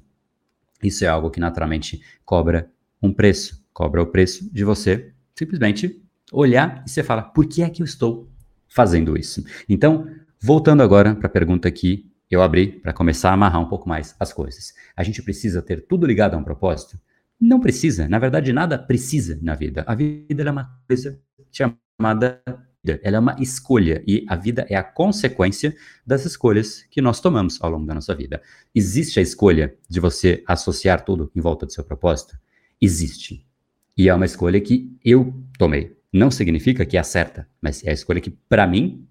isso 0.84 1.04
é 1.04 1.08
algo 1.08 1.30
que 1.30 1.40
naturalmente 1.40 2.02
cobra 2.26 2.70
um 3.02 3.14
preço. 3.14 3.64
Cobra 3.74 4.02
o 4.02 4.08
preço 4.08 4.52
de 4.54 4.64
você 4.64 5.14
simplesmente 5.36 6.02
olhar 6.32 6.84
e 6.86 6.90
você 6.90 7.04
fala: 7.04 7.22
por 7.22 7.48
que 7.48 7.64
é 7.64 7.70
que 7.70 7.82
eu 7.82 7.86
estou 7.86 8.30
fazendo 8.68 9.18
isso? 9.18 9.44
Então, 9.68 10.08
voltando 10.40 10.84
agora 10.84 11.16
para 11.16 11.28
a 11.28 11.32
pergunta 11.32 11.70
que 11.72 12.10
eu 12.30 12.42
abri 12.42 12.80
para 12.80 12.94
começar 12.94 13.32
a 13.32 13.34
amarrar 13.34 13.62
um 13.62 13.68
pouco 13.68 13.90
mais 13.90 14.16
as 14.20 14.32
coisas. 14.32 14.74
A 14.96 15.04
gente 15.04 15.24
precisa 15.24 15.62
ter 15.62 15.88
tudo 15.88 16.06
ligado 16.06 16.36
a 16.36 16.38
um 16.38 16.44
propósito? 16.44 17.00
Não 17.40 17.60
precisa. 17.60 18.08
Na 18.08 18.20
verdade, 18.20 18.54
nada 18.54 18.78
precisa 18.78 19.40
na 19.42 19.56
vida. 19.56 19.84
A 19.88 19.96
vida 19.96 20.44
é 20.44 20.52
uma 20.52 20.70
coisa 20.88 21.20
chamada. 21.52 22.42
Ela 23.04 23.18
é 23.18 23.20
uma 23.20 23.36
escolha 23.40 24.02
e 24.08 24.26
a 24.28 24.36
vida 24.36 24.66
é 24.70 24.76
a 24.76 24.84
consequência 24.84 25.76
das 26.08 26.26
escolhas 26.26 26.84
que 26.90 27.02
nós 27.02 27.20
tomamos 27.20 27.62
ao 27.62 27.70
longo 27.70 27.86
da 27.86 27.94
nossa 27.94 28.16
vida. 28.16 28.42
Existe 28.74 29.20
a 29.20 29.22
escolha 29.22 29.76
de 29.90 30.00
você 30.00 30.42
associar 30.48 31.04
tudo 31.04 31.30
em 31.36 31.42
volta 31.42 31.66
do 31.66 31.74
seu 31.74 31.84
propósito? 31.84 32.38
Existe. 32.82 33.46
E 33.98 34.08
é 34.08 34.14
uma 34.14 34.26
escolha 34.26 34.62
que 34.62 34.90
eu 35.04 35.34
tomei. 35.58 35.98
Não 36.12 36.32
significa 36.32 36.86
que 36.86 36.98
é 36.98 37.00
a 37.00 37.04
certa, 37.04 37.48
mas 37.62 37.84
é 37.84 37.90
a 37.90 37.94
escolha 37.94 38.22
que, 38.22 38.32
para 38.32 38.66
mim, 38.66 39.06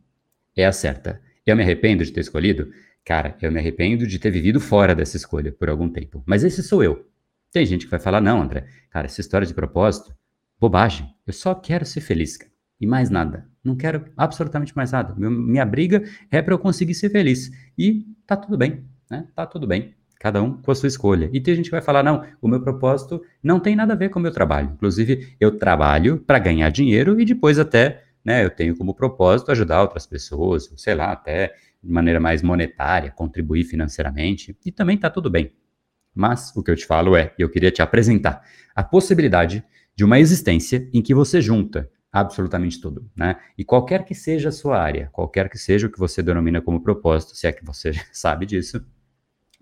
é 0.57 0.65
a 0.65 0.73
certa. 0.73 1.21
Eu 1.47 1.55
me 1.55 1.63
arrependo 1.63 2.05
de 2.05 2.11
ter 2.11 2.21
escolhido? 2.21 2.73
Cara, 3.05 3.37
eu 3.41 3.53
me 3.53 3.59
arrependo 3.59 4.07
de 4.07 4.19
ter 4.19 4.31
vivido 4.31 4.61
fora 4.61 4.95
dessa 4.95 5.17
escolha 5.17 5.53
por 5.53 5.69
algum 5.71 5.89
tempo. 5.89 6.23
Mas 6.27 6.45
esse 6.45 6.63
sou 6.63 6.83
eu. 6.83 7.09
Tem 7.51 7.65
gente 7.65 7.87
que 7.87 7.91
vai 7.91 8.01
falar, 8.01 8.21
não, 8.21 8.43
André, 8.43 8.67
cara, 8.91 9.07
essa 9.07 9.21
história 9.21 9.47
de 9.47 9.55
propósito, 9.55 10.15
bobagem. 10.61 11.09
Eu 11.27 11.33
só 11.33 11.55
quero 11.55 11.87
ser 11.87 12.01
feliz, 12.01 12.37
cara. 12.37 12.53
E 12.81 12.87
mais 12.87 13.11
nada. 13.11 13.47
Não 13.63 13.77
quero 13.77 14.05
absolutamente 14.17 14.75
mais 14.77 14.93
nada. 14.93 15.15
minha 15.17 15.65
briga 15.65 16.03
é 16.31 16.41
para 16.41 16.55
eu 16.55 16.59
conseguir 16.59 16.95
ser 16.95 17.11
feliz. 17.11 17.51
E 17.77 18.07
tá 18.27 18.37
tudo 18.37 18.57
bem, 18.57 18.85
né? 19.11 19.27
Tá 19.35 19.45
tudo 19.47 19.67
bem. 19.67 19.95
Cada 20.21 20.43
um 20.43 20.61
com 20.61 20.71
a 20.71 20.75
sua 20.75 20.89
escolha. 20.89 21.31
E 21.33 21.41
tem 21.41 21.55
gente 21.55 21.67
que 21.67 21.71
vai 21.71 21.81
falar, 21.81 22.03
não, 22.03 22.25
o 22.41 22.49
meu 22.49 22.61
propósito 22.61 23.23
não 23.43 23.61
tem 23.61 23.77
nada 23.77 23.93
a 23.93 23.97
ver 23.97 24.09
com 24.09 24.19
o 24.19 24.23
meu 24.23 24.33
trabalho. 24.33 24.73
Inclusive, 24.75 25.37
eu 25.39 25.57
trabalho 25.57 26.19
para 26.19 26.39
ganhar 26.39 26.71
dinheiro 26.71 27.21
e 27.21 27.25
depois 27.25 27.59
até, 27.59 28.03
né, 28.25 28.45
eu 28.45 28.51
tenho 28.51 28.77
como 28.77 28.95
propósito 28.95 29.53
ajudar 29.53 29.83
outras 29.83 30.07
pessoas, 30.07 30.73
sei 30.77 30.95
lá, 30.95 31.13
até 31.13 31.55
de 31.83 31.93
maneira 31.93 32.19
mais 32.19 32.43
monetária, 32.43 33.13
contribuir 33.13 33.65
financeiramente. 33.65 34.57
E 34.65 34.73
também 34.73 34.97
tá 34.97 35.09
tudo 35.09 35.31
bem. 35.31 35.53
Mas 36.15 36.53
o 36.57 36.65
que 36.65 36.71
eu 36.71 36.77
te 36.77 36.85
falo 36.85 37.17
é, 37.17 37.33
eu 37.39 37.49
queria 37.49 37.71
te 37.71 37.81
apresentar 37.81 38.43
a 38.75 38.83
possibilidade 38.83 39.63
de 39.95 40.05
uma 40.05 40.19
existência 40.19 40.89
em 40.93 41.01
que 41.01 41.15
você 41.15 41.41
junta 41.41 41.89
absolutamente 42.21 42.81
tudo, 42.81 43.11
né? 43.17 43.37
E 43.57 43.65
qualquer 43.65 44.05
que 44.05 44.15
seja 44.15 44.49
a 44.49 44.53
sua 44.53 44.81
área, 44.81 45.09
qualquer 45.13 45.49
que 45.49 45.59
seja 45.59 45.87
o 45.87 45.91
que 45.91 45.99
você 45.99 46.23
denomina 46.23 46.61
como 46.61 46.83
propósito, 46.83 47.37
se 47.37 47.47
é 47.47 47.53
que 47.53 47.65
você 47.65 47.93
sabe 48.13 48.47
disso, 48.47 48.85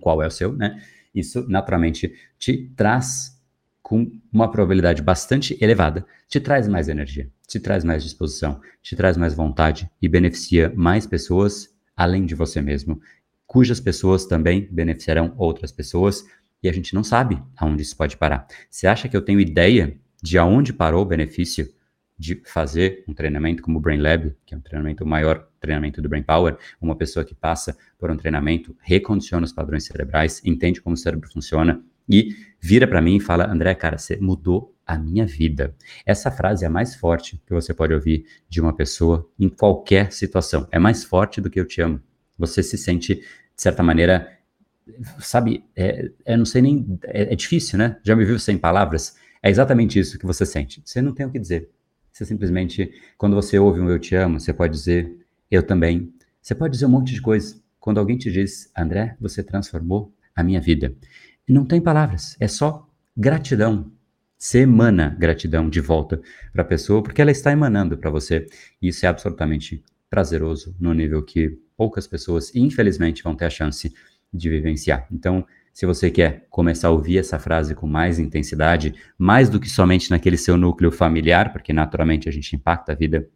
qual 0.01 0.23
é 0.23 0.27
o 0.27 0.31
seu, 0.31 0.53
né? 0.53 0.83
Isso 1.15 1.47
naturalmente 1.49 2.15
te 2.39 2.71
traz 2.77 3.37
com 3.83 4.11
uma 4.33 4.51
probabilidade 4.51 5.01
bastante 5.01 5.57
elevada, 5.63 6.05
te 6.29 6.41
traz 6.41 6.67
mais 6.67 6.89
energia, 6.89 7.31
te 7.47 7.61
traz 7.61 7.85
mais 7.85 8.03
disposição, 8.03 8.61
te 8.83 8.97
traz 8.97 9.17
mais 9.17 9.33
vontade 9.33 9.89
e 10.03 10.09
beneficia 10.09 10.73
mais 10.75 11.07
pessoas 11.07 11.77
além 11.97 12.27
de 12.27 12.35
você 12.35 12.61
mesmo, 12.61 13.01
cujas 13.47 13.81
pessoas 13.81 14.27
também 14.27 14.69
beneficiarão 14.71 15.35
outras 15.39 15.73
pessoas 15.73 16.25
e 16.63 16.69
a 16.69 16.73
gente 16.73 16.95
não 16.95 17.03
sabe 17.03 17.43
aonde 17.57 17.83
isso 17.83 17.97
pode 17.97 18.17
parar. 18.17 18.47
Você 18.69 18.87
acha 18.87 19.09
que 19.09 19.17
eu 19.17 19.23
tenho 19.23 19.41
ideia 19.41 19.99
de 20.23 20.37
aonde 20.37 20.73
parou 20.73 21.03
o 21.03 21.07
benefício 21.07 21.73
de 22.19 22.43
fazer 22.47 23.05
um 23.07 23.15
treinamento 23.15 23.63
como 23.63 23.79
o 23.79 23.81
Brain 23.81 23.99
Lab, 23.99 24.35
que 24.45 24.55
é 24.55 24.57
um 24.57 24.61
treinamento 24.61 25.05
o 25.05 25.07
maior 25.07 25.49
treinamento 25.61 26.01
do 26.01 26.09
Brain 26.09 26.23
Power, 26.23 26.57
uma 26.81 26.97
pessoa 26.97 27.25
que 27.25 27.35
passa 27.35 27.77
por 27.99 28.11
um 28.11 28.17
treinamento, 28.17 28.77
recondiciona 28.81 29.45
os 29.45 29.53
padrões 29.53 29.85
cerebrais, 29.85 30.41
entende 30.45 30.81
como 30.81 30.95
o 30.95 30.97
cérebro 30.97 31.31
funciona 31.31 31.83
e 32.09 32.35
vira 32.61 32.87
para 32.87 33.03
mim 33.03 33.17
e 33.17 33.21
fala: 33.21 33.51
"André, 33.51 33.75
cara, 33.75 33.99
você 33.99 34.17
mudou 34.17 34.75
a 34.87 34.97
minha 34.97 35.27
vida". 35.27 35.75
Essa 36.05 36.31
frase 36.31 36.65
é 36.65 36.69
a 36.69 36.71
mais 36.71 36.95
forte 36.95 37.41
que 37.47 37.53
você 37.53 37.75
pode 37.75 37.93
ouvir 37.93 38.25
de 38.49 38.61
uma 38.61 38.75
pessoa 38.75 39.29
em 39.39 39.49
qualquer 39.49 40.13
situação. 40.13 40.67
É 40.71 40.79
mais 40.79 41.05
forte 41.05 41.41
do 41.41 41.51
que 41.51 41.61
eu 41.61 41.67
te 41.67 41.81
amo. 41.81 42.01
Você 42.39 42.63
se 42.63 42.79
sente 42.79 43.17
de 43.17 43.63
certa 43.63 43.83
maneira 43.83 44.37
sabe, 45.19 45.65
é, 45.75 46.11
é, 46.25 46.37
não 46.37 46.45
sei 46.45 46.63
nem, 46.63 46.99
é, 47.05 47.33
é, 47.33 47.37
difícil, 47.37 47.79
né? 47.79 47.99
Já 48.03 48.15
me 48.15 48.25
viu 48.25 48.39
sem 48.39 48.57
palavras? 48.57 49.17
É 49.43 49.51
exatamente 49.51 49.99
isso 49.99 50.19
que 50.19 50.27
você 50.27 50.47
sente. 50.47 50.81
Você 50.85 51.03
não 51.03 51.13
tem 51.13 51.27
o 51.27 51.31
que 51.31 51.39
dizer. 51.39 51.69
Você 52.17 52.25
simplesmente, 52.25 52.91
quando 53.19 53.37
você 53.37 53.59
ouve 53.59 53.79
um 53.79 53.91
eu 53.91 53.99
te 53.99 54.15
amo, 54.15 54.41
você 54.41 54.51
pode 54.51 54.73
dizer 54.73 55.15
eu 55.51 55.63
também. 55.63 56.11
Você 56.41 56.55
pode 56.55 56.73
dizer 56.73 56.87
um 56.87 56.89
monte 56.89 57.13
de 57.13 57.21
coisa. 57.21 57.61
Quando 57.79 57.99
alguém 57.99 58.17
te 58.17 58.33
diz, 58.33 58.73
André, 58.75 59.15
você 59.21 59.43
transformou 59.43 60.15
a 60.35 60.43
minha 60.43 60.59
vida. 60.59 60.97
Não 61.47 61.67
tem 61.67 61.79
palavras, 61.79 62.35
é 62.41 62.49
só 62.49 62.89
gratidão. 63.15 63.93
Você 64.39 64.61
emana 64.61 65.15
gratidão 65.19 65.69
de 65.69 65.79
volta 65.79 66.19
para 66.55 66.63
a 66.63 66.65
pessoa, 66.65 67.03
porque 67.03 67.21
ela 67.21 67.31
está 67.31 67.53
emanando 67.53 67.99
para 67.99 68.09
você. 68.09 68.47
E 68.81 68.89
isso 68.89 69.05
é 69.05 69.11
absolutamente 69.11 69.85
prazeroso, 70.09 70.75
no 70.81 70.95
nível 70.95 71.23
que 71.23 71.59
poucas 71.77 72.07
pessoas, 72.07 72.51
infelizmente, 72.55 73.23
vão 73.23 73.37
ter 73.37 73.45
a 73.45 73.51
chance 73.51 73.93
de 74.33 74.49
vivenciar. 74.49 75.07
Então, 75.13 75.47
se 75.77 75.85
você 75.85 76.11
quer 76.11 76.47
começar 76.49 76.89
a 76.89 76.91
ouvir 76.91 77.19
essa 77.19 77.39
frase 77.39 77.75
com 77.75 77.87
mais 77.87 78.19
intensidade, 78.19 78.95
mais 79.19 79.51
do 79.51 79.61
que 79.61 79.69
somente 79.69 80.11
naquele 80.11 80.39
seu 80.39 80.57
núcleo 80.57 80.91
familiar, 80.91 81.53
porque 81.53 81.71
naturalmente 81.71 82.31
a 82.31 82.33
gente 82.33 82.57
impacta 82.57 82.93
a 82.93 82.95
vida, 82.95 83.29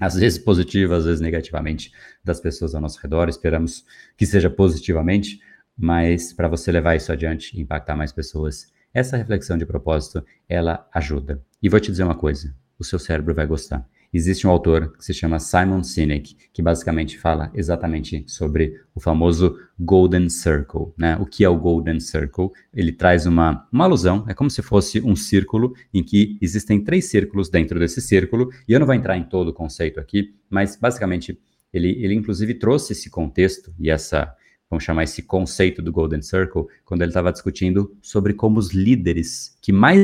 às 0.00 0.14
vezes 0.14 0.38
positiva, 0.38 0.94
às 0.96 1.06
vezes 1.06 1.20
negativamente, 1.20 1.90
das 2.22 2.38
pessoas 2.38 2.72
ao 2.76 2.80
nosso 2.80 3.00
redor, 3.02 3.28
esperamos 3.28 3.84
que 4.16 4.24
seja 4.24 4.48
positivamente, 4.48 5.40
mas 5.76 6.32
para 6.32 6.46
você 6.46 6.70
levar 6.70 6.94
isso 6.94 7.10
adiante 7.10 7.58
e 7.58 7.60
impactar 7.60 7.96
mais 7.96 8.12
pessoas, 8.12 8.68
essa 8.94 9.16
reflexão 9.16 9.58
de 9.58 9.66
propósito, 9.66 10.24
ela 10.48 10.88
ajuda. 10.94 11.44
E 11.60 11.68
vou 11.68 11.80
te 11.80 11.90
dizer 11.90 12.04
uma 12.04 12.14
coisa, 12.14 12.54
o 12.78 12.84
seu 12.84 13.00
cérebro 13.00 13.34
vai 13.34 13.44
gostar. 13.44 13.84
Existe 14.12 14.46
um 14.46 14.50
autor 14.50 14.94
que 14.94 15.04
se 15.04 15.14
chama 15.14 15.38
Simon 15.38 15.82
Sinek, 15.82 16.36
que 16.52 16.60
basicamente 16.60 17.18
fala 17.18 17.50
exatamente 17.54 18.24
sobre 18.26 18.78
o 18.94 19.00
famoso 19.00 19.58
Golden 19.80 20.28
Circle. 20.28 20.92
Né? 20.98 21.16
O 21.16 21.24
que 21.24 21.42
é 21.42 21.48
o 21.48 21.56
Golden 21.56 21.98
Circle? 21.98 22.50
Ele 22.74 22.92
traz 22.92 23.24
uma, 23.24 23.66
uma 23.72 23.84
alusão, 23.84 24.26
é 24.28 24.34
como 24.34 24.50
se 24.50 24.60
fosse 24.60 25.00
um 25.00 25.16
círculo 25.16 25.74
em 25.94 26.02
que 26.02 26.36
existem 26.42 26.84
três 26.84 27.06
círculos 27.06 27.48
dentro 27.48 27.78
desse 27.78 28.02
círculo, 28.02 28.50
e 28.68 28.72
eu 28.74 28.80
não 28.80 28.86
vou 28.86 28.94
entrar 28.94 29.16
em 29.16 29.24
todo 29.24 29.48
o 29.48 29.54
conceito 29.54 29.98
aqui, 29.98 30.34
mas 30.50 30.76
basicamente 30.76 31.40
ele, 31.72 31.88
ele 32.04 32.14
inclusive 32.14 32.52
trouxe 32.52 32.92
esse 32.92 33.08
contexto 33.08 33.74
e 33.78 33.88
essa, 33.88 34.30
vamos 34.68 34.84
chamar 34.84 35.04
esse 35.04 35.22
conceito 35.22 35.80
do 35.80 35.90
Golden 35.90 36.20
Circle, 36.20 36.66
quando 36.84 37.00
ele 37.00 37.10
estava 37.10 37.32
discutindo 37.32 37.96
sobre 38.02 38.34
como 38.34 38.58
os 38.58 38.74
líderes 38.74 39.56
que 39.62 39.72
mais 39.72 39.98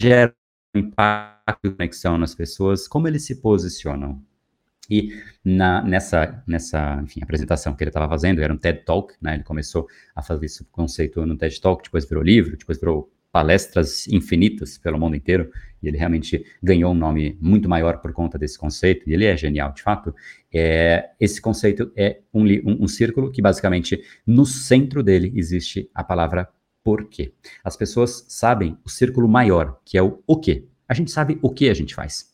geram 0.00 0.32
impacto 0.74 1.58
e 1.64 1.70
conexão 1.70 2.16
nas 2.18 2.34
pessoas, 2.34 2.86
como 2.86 3.08
eles 3.08 3.24
se 3.24 3.36
posicionam. 3.36 4.22
E 4.90 5.12
na, 5.44 5.82
nessa, 5.82 6.42
nessa 6.46 7.00
enfim, 7.02 7.20
apresentação 7.22 7.74
que 7.74 7.82
ele 7.84 7.90
estava 7.90 8.08
fazendo, 8.08 8.42
era 8.42 8.52
um 8.52 8.56
TED 8.56 8.84
Talk, 8.84 9.14
né? 9.22 9.34
Ele 9.34 9.44
começou 9.44 9.86
a 10.14 10.22
fazer 10.22 10.46
esse 10.46 10.64
conceito 10.64 11.24
no 11.24 11.36
TED 11.36 11.60
Talk, 11.60 11.84
depois 11.84 12.08
virou 12.08 12.24
livro, 12.24 12.56
depois 12.56 12.78
virou 12.78 13.12
palestras 13.30 14.08
infinitas 14.08 14.76
pelo 14.76 14.98
mundo 14.98 15.14
inteiro, 15.14 15.48
e 15.80 15.86
ele 15.86 15.96
realmente 15.96 16.44
ganhou 16.60 16.90
um 16.90 16.96
nome 16.96 17.38
muito 17.40 17.68
maior 17.68 17.98
por 17.98 18.12
conta 18.12 18.36
desse 18.36 18.58
conceito, 18.58 19.08
e 19.08 19.14
ele 19.14 19.24
é 19.24 19.36
genial, 19.36 19.72
de 19.72 19.82
fato. 19.82 20.12
É, 20.52 21.10
esse 21.20 21.40
conceito 21.40 21.92
é 21.96 22.18
um, 22.34 22.42
um, 22.42 22.84
um 22.84 22.88
círculo 22.88 23.30
que, 23.30 23.40
basicamente, 23.40 24.02
no 24.26 24.44
centro 24.44 25.04
dele 25.04 25.32
existe 25.36 25.88
a 25.94 26.02
palavra 26.02 26.48
por 26.82 27.08
quê. 27.08 27.34
As 27.62 27.76
pessoas 27.76 28.24
sabem 28.28 28.78
o 28.84 28.88
círculo 28.88 29.28
maior, 29.28 29.78
que 29.84 29.98
é 29.98 30.02
o 30.02 30.22
o 30.26 30.36
quê. 30.38 30.66
A 30.88 30.94
gente 30.94 31.10
sabe 31.10 31.38
o 31.42 31.50
que 31.50 31.68
a 31.68 31.74
gente 31.74 31.94
faz. 31.94 32.30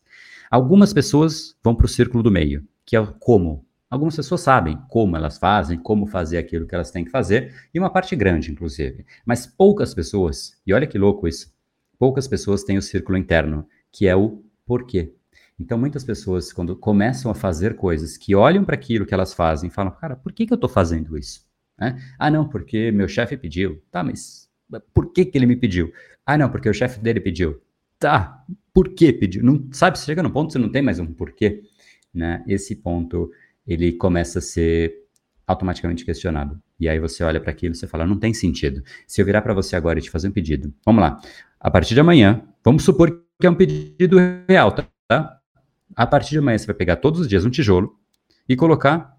Algumas 0.51 0.93
pessoas 0.93 1.57
vão 1.63 1.75
para 1.75 1.87
o 1.87 1.89
círculo 1.89 2.23
do 2.23 2.31
meio, 2.31 2.67
que 2.85 2.97
é 2.97 3.01
o 3.01 3.13
como. 3.15 3.67
Algumas 3.89 4.17
pessoas 4.17 4.41
sabem 4.41 4.79
como 4.89 5.17
elas 5.17 5.39
fazem, 5.39 5.79
como 5.79 6.07
fazer 6.07 6.39
aquilo 6.39 6.67
que 6.67 6.75
elas 6.75 6.91
têm 6.91 7.05
que 7.05 7.11
fazer, 7.11 7.55
e 7.73 7.79
uma 7.79 7.91
parte 7.91 8.17
grande, 8.17 8.51
inclusive. 8.51 9.05
Mas 9.25 9.47
poucas 9.47 9.95
pessoas, 9.95 10.61
e 10.67 10.73
olha 10.73 10.87
que 10.87 10.99
louco 10.99 11.29
isso, 11.29 11.53
poucas 11.99 12.27
pessoas 12.27 12.65
têm 12.65 12.79
o 12.79 12.83
círculo 12.83 13.17
interno, 13.17 13.67
que 13.93 14.09
é 14.09 14.17
o 14.17 14.43
porquê. 14.67 15.13
Então, 15.59 15.79
muitas 15.79 16.05
pessoas, 16.05 16.53
quando 16.53 16.77
começam 16.77 17.31
a 17.31 17.35
fazer 17.35 17.77
coisas 17.77 18.17
que 18.17 18.35
olham 18.35 18.65
para 18.65 18.75
aquilo 18.75 19.07
que 19.07 19.15
elas 19.15 19.33
fazem, 19.33 19.71
falam, 19.71 19.93
cara, 19.93 20.17
por 20.17 20.33
que, 20.33 20.47
que 20.47 20.53
eu 20.53 20.57
estou 20.57 20.69
fazendo 20.69 21.17
isso? 21.17 21.46
Né? 21.79 22.01
Ah, 22.19 22.31
não, 22.31 22.49
porque 22.49 22.91
meu 22.91 23.09
chefe 23.09 23.37
pediu. 23.37 23.83
Tá, 23.91 24.03
mas 24.03 24.49
por 24.93 25.13
que, 25.13 25.25
que 25.25 25.39
ele 25.39 25.47
me 25.47 25.57
pediu? 25.57 25.93
Ah, 26.25 26.37
não, 26.37 26.51
porque 26.51 26.69
o 26.69 26.75
chefe 26.75 27.01
dele 27.01 27.21
pediu. 27.21 27.61
Tá, 27.99 28.45
por 28.75 28.91
que 28.91 29.13
pediu? 29.13 29.43
Não, 29.43 29.69
sabe, 29.73 29.99
você 29.99 30.07
chega 30.07 30.23
num 30.23 30.31
ponto 30.31 30.53
você 30.53 30.59
não 30.59 30.71
tem 30.71 30.83
mais 30.83 30.99
um 30.99 31.07
porquê. 31.07 31.63
Né? 32.13 32.43
Esse 32.47 32.77
ponto, 32.77 33.31
ele 33.67 33.93
começa 33.93 34.39
a 34.39 34.43
ser 34.43 35.07
automaticamente 35.47 36.05
questionado. 36.05 36.61
E 36.79 36.89
aí 36.89 36.99
você 36.99 37.23
olha 37.23 37.41
para 37.41 37.51
aquilo 37.51 37.75
e 37.75 37.77
você 37.77 37.87
fala, 37.87 38.07
não 38.07 38.19
tem 38.19 38.35
sentido. 38.35 38.83
Se 39.07 39.21
eu 39.21 39.25
virar 39.27 39.43
para 39.43 39.55
você 39.55 39.77
agora 39.77 39.99
e 39.99 40.03
te 40.03 40.11
fazer 40.11 40.29
um 40.29 40.33
pedido, 40.33 40.75
vamos 40.85 41.01
lá, 41.01 41.21
a 41.61 41.71
partir 41.71 41.95
de 41.95 42.01
amanhã, 42.01 42.43
vamos 42.65 42.85
supor 42.85 43.23
que 43.41 43.47
é 43.47 43.51
um 43.51 43.55
pedido 43.55 44.17
real, 44.49 44.73
tá? 44.73 45.41
A 45.95 46.07
partir 46.07 46.31
de 46.31 46.39
amanhã 46.39 46.59
você 46.59 46.67
vai 46.67 46.75
pegar 46.75 46.97
todos 46.97 47.21
os 47.21 47.29
dias 47.29 47.45
um 47.45 47.51
tijolo 47.51 47.99
e 48.49 48.57
colocar 48.57 49.17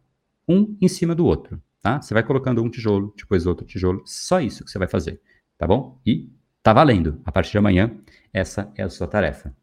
um 0.48 0.78
em 0.82 0.88
cima 0.88 1.16
do 1.16 1.26
outro, 1.26 1.62
tá? 1.88 2.02
Você 2.02 2.14
vai 2.14 2.22
colocando 2.24 2.62
um 2.62 2.70
tijolo, 2.70 3.14
depois 3.16 3.46
outro 3.46 3.66
tijolo, 3.66 4.04
só 4.06 4.42
isso 4.42 4.66
que 4.66 4.70
você 4.70 4.78
vai 4.78 4.90
fazer, 4.90 5.22
tá 5.58 5.66
bom? 5.66 6.02
E 6.06 6.30
tá 6.62 6.74
valendo. 6.74 7.22
A 7.24 7.32
partir 7.32 7.52
de 7.52 7.58
amanhã, 7.58 7.98
essa 8.34 8.70
é 8.76 8.84
a 8.84 8.90
sua 8.90 9.08
tarefa. 9.08 9.56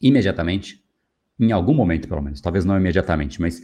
Imediatamente, 0.00 0.82
em 1.38 1.52
algum 1.52 1.74
momento 1.74 2.08
pelo 2.08 2.22
menos, 2.22 2.40
talvez 2.40 2.64
não 2.64 2.78
imediatamente, 2.78 3.42
mas 3.42 3.62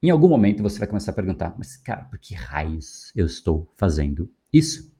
em 0.00 0.08
algum 0.10 0.28
momento 0.28 0.62
você 0.62 0.78
vai 0.78 0.86
começar 0.86 1.10
a 1.10 1.14
perguntar: 1.14 1.52
mas 1.58 1.76
cara, 1.76 2.04
por 2.04 2.18
que 2.18 2.32
raios 2.32 3.12
eu 3.16 3.26
estou 3.26 3.72
fazendo 3.76 4.30
isso? 4.52 4.94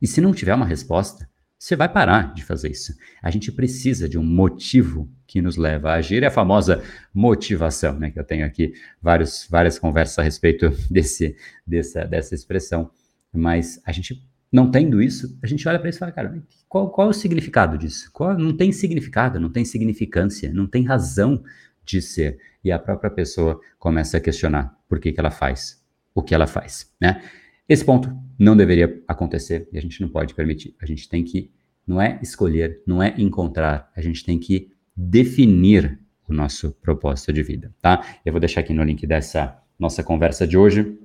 E 0.00 0.06
se 0.06 0.22
não 0.22 0.32
tiver 0.32 0.54
uma 0.54 0.64
resposta, 0.64 1.28
você 1.58 1.74
vai 1.74 1.88
parar 1.88 2.32
de 2.34 2.44
fazer 2.44 2.70
isso. 2.70 2.94
A 3.20 3.30
gente 3.30 3.50
precisa 3.50 4.08
de 4.08 4.16
um 4.16 4.22
motivo 4.22 5.10
que 5.26 5.42
nos 5.42 5.56
leva 5.56 5.90
a 5.90 5.94
agir. 5.94 6.22
É 6.22 6.26
a 6.26 6.30
famosa 6.30 6.82
motivação, 7.12 7.98
né? 7.98 8.10
Que 8.10 8.18
eu 8.18 8.24
tenho 8.24 8.46
aqui 8.46 8.72
vários, 9.02 9.46
várias 9.50 9.78
conversas 9.78 10.18
a 10.18 10.22
respeito 10.22 10.70
desse, 10.88 11.36
dessa, 11.66 12.04
dessa 12.04 12.34
expressão. 12.34 12.90
Mas 13.32 13.80
a 13.84 13.90
gente, 13.90 14.24
não 14.52 14.70
tendo 14.70 15.02
isso, 15.02 15.36
a 15.42 15.46
gente 15.46 15.66
olha 15.68 15.78
para 15.78 15.88
isso 15.88 15.98
e 15.98 16.00
fala, 16.00 16.12
cara, 16.12 16.42
qual, 16.68 16.90
qual 16.90 17.08
é 17.08 17.10
o 17.10 17.14
significado 17.14 17.76
disso? 17.76 18.08
Qual, 18.12 18.38
não 18.38 18.56
tem 18.56 18.70
significado, 18.70 19.40
não 19.40 19.50
tem 19.50 19.64
significância, 19.64 20.52
não 20.52 20.66
tem 20.66 20.84
razão 20.84 21.42
de 21.84 22.00
ser. 22.00 22.38
E 22.62 22.70
a 22.70 22.78
própria 22.78 23.10
pessoa 23.10 23.60
começa 23.78 24.16
a 24.16 24.20
questionar 24.20 24.78
por 24.88 25.00
que, 25.00 25.12
que 25.12 25.18
ela 25.18 25.30
faz 25.30 25.78
o 26.18 26.22
que 26.22 26.34
ela 26.34 26.48
faz, 26.48 26.92
né? 27.00 27.22
Esse 27.68 27.84
ponto 27.84 28.10
não 28.38 28.56
deveria 28.56 29.02
acontecer 29.06 29.68
e 29.72 29.78
a 29.78 29.80
gente 29.80 30.00
não 30.00 30.08
pode 30.08 30.34
permitir. 30.34 30.74
A 30.80 30.86
gente 30.86 31.08
tem 31.08 31.22
que, 31.22 31.50
não 31.86 32.00
é 32.00 32.18
escolher, 32.22 32.82
não 32.86 33.02
é 33.02 33.14
encontrar, 33.18 33.90
a 33.94 34.00
gente 34.00 34.24
tem 34.24 34.38
que 34.38 34.70
definir 34.96 35.98
o 36.28 36.32
nosso 36.32 36.72
propósito 36.82 37.32
de 37.32 37.42
vida, 37.42 37.74
tá? 37.80 38.04
Eu 38.24 38.32
vou 38.32 38.40
deixar 38.40 38.60
aqui 38.60 38.72
no 38.72 38.82
link 38.82 39.06
dessa 39.06 39.56
nossa 39.78 40.02
conversa 40.02 40.46
de 40.46 40.56
hoje 40.56 40.98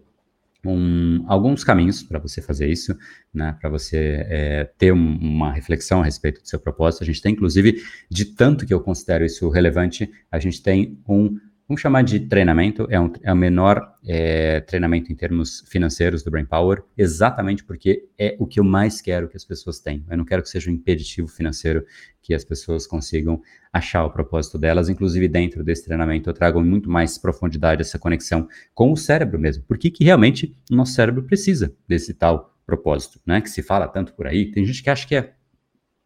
um, 0.65 1.23
alguns 1.27 1.63
caminhos 1.63 2.01
para 2.03 2.19
você 2.19 2.41
fazer 2.41 2.67
isso, 2.69 2.97
né, 3.33 3.55
para 3.59 3.69
você 3.69 4.25
é, 4.29 4.63
ter 4.77 4.93
um, 4.93 5.17
uma 5.17 5.51
reflexão 5.51 6.01
a 6.01 6.05
respeito 6.05 6.41
do 6.41 6.47
seu 6.47 6.59
propósito. 6.59 7.03
A 7.03 7.05
gente 7.05 7.21
tem, 7.21 7.33
inclusive, 7.33 7.83
de 8.09 8.25
tanto 8.25 8.65
que 8.65 8.73
eu 8.73 8.79
considero 8.79 9.25
isso 9.25 9.49
relevante, 9.49 10.09
a 10.31 10.39
gente 10.39 10.63
tem 10.63 10.97
um 11.07 11.37
Vamos 11.73 11.81
chamar 11.81 12.03
de 12.03 12.19
treinamento, 12.19 12.85
é, 12.87 12.99
um, 12.99 13.11
é 13.23 13.33
o 13.33 13.35
menor 13.35 13.95
é, 14.05 14.61
treinamento 14.61 15.11
em 15.11 15.15
termos 15.15 15.63
financeiros 15.67 16.21
do 16.21 16.29
Brain 16.29 16.45
Power, 16.45 16.83
exatamente 16.95 17.63
porque 17.63 18.07
é 18.15 18.35
o 18.37 18.45
que 18.45 18.59
eu 18.59 18.63
mais 18.63 19.01
quero 19.01 19.27
que 19.27 19.35
as 19.35 19.43
pessoas 19.43 19.79
tenham. 19.79 20.05
Eu 20.07 20.15
não 20.15 20.23
quero 20.23 20.43
que 20.43 20.49
seja 20.49 20.69
um 20.69 20.73
impeditivo 20.75 21.27
financeiro 21.27 21.83
que 22.21 22.31
as 22.31 22.45
pessoas 22.45 22.85
consigam 22.85 23.41
achar 23.73 24.05
o 24.05 24.11
propósito 24.11 24.59
delas. 24.59 24.87
Inclusive, 24.87 25.27
dentro 25.27 25.63
desse 25.63 25.83
treinamento, 25.83 26.29
eu 26.29 26.33
trago 26.35 26.61
muito 26.61 26.91
mais 26.91 27.17
profundidade 27.17 27.81
essa 27.81 27.97
conexão 27.97 28.47
com 28.75 28.91
o 28.91 28.95
cérebro 28.95 29.39
mesmo. 29.39 29.63
Por 29.63 29.79
que, 29.79 29.91
realmente 29.99 30.55
o 30.71 30.75
nosso 30.75 30.93
cérebro 30.93 31.23
precisa 31.23 31.75
desse 31.87 32.13
tal 32.13 32.55
propósito, 32.67 33.19
né? 33.25 33.41
Que 33.41 33.49
se 33.49 33.63
fala 33.63 33.87
tanto 33.87 34.13
por 34.13 34.27
aí. 34.27 34.51
Tem 34.51 34.63
gente 34.63 34.83
que 34.83 34.91
acha 34.91 35.07
que 35.07 35.15
é 35.15 35.33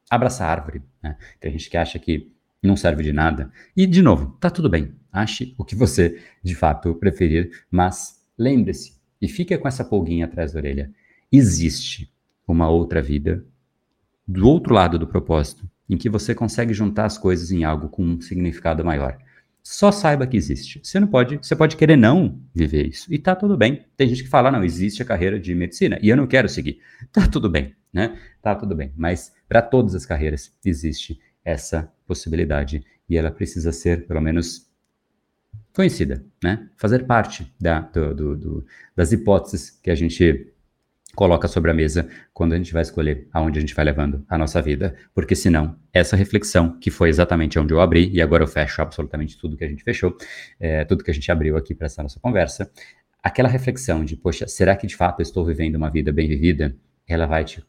abraçar 0.10 0.50
árvore, 0.50 0.82
né? 1.04 1.18
Tem 1.42 1.52
gente 1.52 1.70
que 1.70 1.76
acha 1.76 2.00
que 2.00 2.32
não 2.64 2.76
serve 2.76 3.04
de 3.04 3.14
nada. 3.14 3.52
E, 3.76 3.86
de 3.86 4.02
novo, 4.02 4.38
tá 4.40 4.50
tudo 4.50 4.70
bem. 4.70 4.96
Ache 5.18 5.56
o 5.58 5.66
que 5.66 5.76
você 5.76 6.22
de 6.44 6.54
fato 6.54 6.94
preferir, 6.96 7.66
mas 7.72 8.22
lembre-se 8.38 8.98
e 9.22 9.28
fique 9.28 9.58
com 9.58 9.68
essa 9.68 9.84
pulguinha 9.84 10.26
atrás 10.26 10.54
da 10.54 10.60
orelha. 10.60 10.92
Existe 11.32 12.12
uma 12.48 12.70
outra 12.70 13.02
vida 13.02 13.44
do 14.28 14.48
outro 14.48 14.74
lado 14.74 15.00
do 15.00 15.08
propósito, 15.08 15.68
em 15.90 15.98
que 15.98 16.10
você 16.10 16.36
consegue 16.36 16.74
juntar 16.74 17.06
as 17.06 17.18
coisas 17.18 17.52
em 17.52 17.64
algo 17.64 17.90
com 17.90 18.04
um 18.04 18.22
significado 18.22 18.84
maior. 18.86 19.18
Só 19.64 19.92
saiba 19.92 20.28
que 20.28 20.38
existe. 20.38 20.80
Você 20.84 21.00
não 21.00 21.08
pode, 21.08 21.38
você 21.38 21.56
pode 21.56 21.76
querer 21.76 21.98
não 21.98 22.40
viver 22.54 22.88
isso. 22.88 23.14
E 23.14 23.18
tá 23.18 23.36
tudo 23.36 23.58
bem. 23.58 23.86
Tem 23.98 24.08
gente 24.08 24.24
que 24.24 24.30
fala, 24.30 24.52
não, 24.52 24.64
existe 24.64 25.02
a 25.02 25.06
carreira 25.06 25.40
de 25.40 25.54
medicina 25.54 26.00
e 26.02 26.10
eu 26.10 26.16
não 26.16 26.28
quero 26.28 26.48
seguir. 26.48 26.80
Tá 27.12 27.28
tudo 27.28 27.50
bem, 27.50 27.76
né? 27.92 28.18
Tá 28.42 28.56
tudo 28.56 28.76
bem. 28.76 28.94
Mas 28.96 29.34
para 29.48 29.62
todas 29.62 29.96
as 29.96 30.06
carreiras 30.06 30.54
existe 30.64 31.20
essa 31.44 31.92
possibilidade 32.06 32.84
e 33.10 33.18
ela 33.18 33.32
precisa 33.32 33.72
ser, 33.72 34.06
pelo 34.06 34.22
menos, 34.22 34.68
conhecida, 35.78 36.26
né? 36.44 36.68
Fazer 36.76 37.06
parte 37.06 37.54
da, 37.62 37.82
do, 37.82 38.16
do, 38.16 38.36
do, 38.36 38.66
das 38.96 39.12
hipóteses 39.12 39.70
que 39.70 39.92
a 39.92 39.96
gente 39.96 40.52
coloca 41.16 41.48
sobre 41.48 41.70
a 41.70 41.74
mesa 41.74 42.10
quando 42.34 42.54
a 42.54 42.58
gente 42.58 42.74
vai 42.74 42.82
escolher 42.82 43.28
aonde 43.32 43.60
a 43.60 43.62
gente 43.62 43.76
vai 43.76 43.86
levando 43.86 44.26
a 44.28 44.40
nossa 44.40 44.60
vida, 44.60 44.96
porque 45.14 45.36
senão 45.36 45.78
essa 45.94 46.16
reflexão, 46.16 46.80
que 46.80 46.90
foi 46.90 47.10
exatamente 47.10 47.60
onde 47.60 47.76
eu 47.76 47.80
abri, 47.80 48.10
e 48.12 48.20
agora 48.24 48.44
eu 48.44 48.48
fecho 48.48 48.82
absolutamente 48.82 49.38
tudo 49.38 49.56
que 49.56 49.64
a 49.64 49.68
gente 49.68 49.84
fechou, 49.84 50.18
é, 50.60 50.84
tudo 50.84 51.04
que 51.04 51.12
a 51.12 51.14
gente 51.14 51.32
abriu 51.32 51.56
aqui 51.56 51.76
para 51.76 51.86
essa 51.86 52.02
nossa 52.02 52.20
conversa, 52.20 52.72
aquela 53.22 53.48
reflexão 53.48 54.04
de, 54.04 54.16
poxa, 54.16 54.48
será 54.48 54.76
que 54.76 54.88
de 54.88 54.96
fato 54.96 55.20
eu 55.20 55.24
estou 55.24 55.46
vivendo 55.46 55.76
uma 55.76 55.92
vida 55.92 56.12
bem 56.12 56.28
vivida? 56.28 56.76
Ela 57.08 57.28
vai 57.28 57.44
te, 57.44 57.64